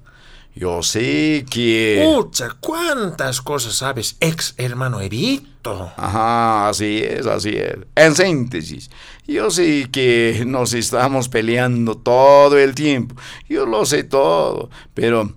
Yo 0.57 0.81
sé 0.81 1.45
que... 1.49 2.03
Pucha, 2.03 2.49
¿cuántas 2.59 3.41
cosas 3.41 3.75
sabes, 3.75 4.17
ex 4.19 4.55
hermano 4.57 4.99
Evito? 4.99 5.91
Ajá, 5.95 6.69
así 6.69 7.03
es, 7.03 7.27
así 7.27 7.49
es. 7.49 7.75
En 7.95 8.15
síntesis, 8.15 8.89
yo 9.27 9.51
sé 9.51 9.87
que 9.91 10.43
nos 10.47 10.73
estamos 10.73 11.29
peleando 11.29 11.95
todo 11.95 12.57
el 12.57 12.73
tiempo. 12.73 13.15
Yo 13.47 13.67
lo 13.67 13.85
sé 13.85 14.03
todo, 14.03 14.71
pero 14.95 15.31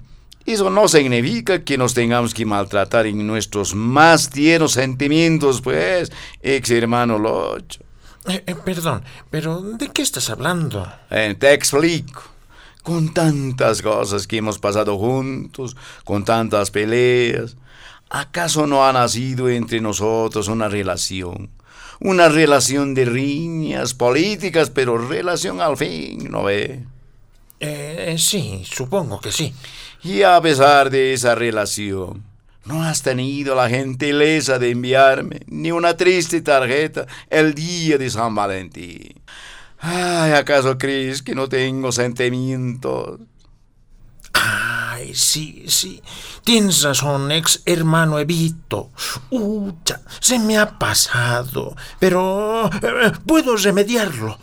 eso 0.46 0.70
no 0.70 0.88
significa 0.88 1.64
que 1.64 1.76
nos 1.76 1.92
tengamos 1.92 2.32
que 2.32 2.46
maltratar 2.46 3.06
en 3.06 3.26
nuestros 3.26 3.74
más 3.74 4.30
tiernos 4.30 4.72
sentimientos, 4.72 5.60
pues, 5.60 6.10
ex 6.40 6.70
hermano 6.70 7.18
Locho. 7.18 7.80
Eh, 8.26 8.42
eh, 8.46 8.54
perdón, 8.64 9.04
pero 9.28 9.60
¿de 9.60 9.88
qué 9.88 10.00
estás 10.00 10.30
hablando? 10.30 10.90
Eh, 11.10 11.34
te 11.38 11.52
explico. 11.52 12.22
Con 12.82 13.12
tantas 13.12 13.82
cosas 13.82 14.26
que 14.26 14.38
hemos 14.38 14.58
pasado 14.58 14.96
juntos, 14.98 15.76
con 16.04 16.24
tantas 16.24 16.70
peleas, 16.70 17.56
¿acaso 18.08 18.66
no 18.66 18.86
ha 18.86 18.92
nacido 18.92 19.48
entre 19.48 19.80
nosotros 19.80 20.48
una 20.48 20.68
relación? 20.68 21.50
Una 22.00 22.28
relación 22.30 22.94
de 22.94 23.04
riñas 23.04 23.92
políticas, 23.92 24.70
pero 24.70 24.96
relación 24.96 25.60
al 25.60 25.76
fin, 25.76 26.30
¿no 26.30 26.44
ve? 26.44 26.84
Eh, 27.60 28.16
sí, 28.18 28.62
supongo 28.64 29.20
que 29.20 29.30
sí. 29.30 29.52
Y 30.02 30.22
a 30.22 30.40
pesar 30.40 30.88
de 30.88 31.12
esa 31.12 31.34
relación, 31.34 32.24
no 32.64 32.82
has 32.82 33.02
tenido 33.02 33.54
la 33.54 33.68
gentileza 33.68 34.58
de 34.58 34.70
enviarme 34.70 35.40
ni 35.46 35.70
una 35.70 35.96
triste 35.96 36.40
tarjeta 36.40 37.06
el 37.28 37.54
día 37.54 37.98
de 37.98 38.08
San 38.08 38.34
Valentín. 38.34 39.19
Ay, 39.80 40.32
¿acaso 40.32 40.76
crees 40.76 41.22
que 41.22 41.34
no 41.34 41.48
tengo 41.48 41.90
sentimientos? 41.90 43.20
Ay, 44.32 45.14
sí, 45.14 45.64
sí. 45.68 46.02
Tienes 46.44 46.82
razón, 46.82 47.32
ex 47.32 47.62
hermano 47.64 48.18
Evito. 48.18 48.90
Ucha, 49.30 50.02
se 50.20 50.38
me 50.38 50.58
ha 50.58 50.78
pasado. 50.78 51.74
Pero 51.98 52.66
eh, 52.66 53.12
puedo 53.26 53.56
remediarlo. 53.56 54.38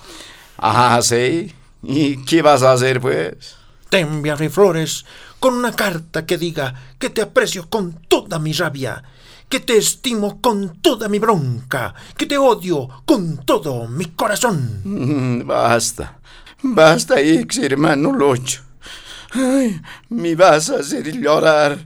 Ah, 0.58 1.00
sí. 1.02 1.54
¿Y 1.84 2.23
qué 2.26 2.41
vas 2.41 2.63
a 2.63 2.73
hacer, 2.73 3.00
pues? 3.00 3.56
Te 3.89 4.00
enviaré 4.00 4.50
flores 4.50 5.06
con 5.39 5.54
una 5.54 5.76
carta 5.76 6.26
que 6.26 6.38
diga 6.38 6.73
que 7.00 7.10
te 7.10 7.21
aprecio 7.21 7.69
con 7.69 7.93
toda 8.08 8.39
mi 8.39 8.54
rabia, 8.54 9.04
que 9.49 9.60
te 9.60 9.77
estimo 9.77 10.41
con 10.41 10.81
toda 10.81 11.07
mi 11.07 11.19
bronca, 11.19 11.93
que 12.17 12.25
te 12.25 12.38
odio 12.38 12.88
con 13.05 13.38
todo 13.45 13.88
mi 13.88 14.05
corazón. 14.07 14.81
Mm, 14.83 15.47
Basta. 15.47 16.19
Basta, 16.62 17.19
ex 17.19 17.57
hermano 17.60 18.12
Locho. 18.12 18.62
Ay, 19.31 19.79
me 20.10 20.36
vas 20.36 20.69
a 20.69 20.77
hacer 20.79 21.12
llorar. 21.17 21.86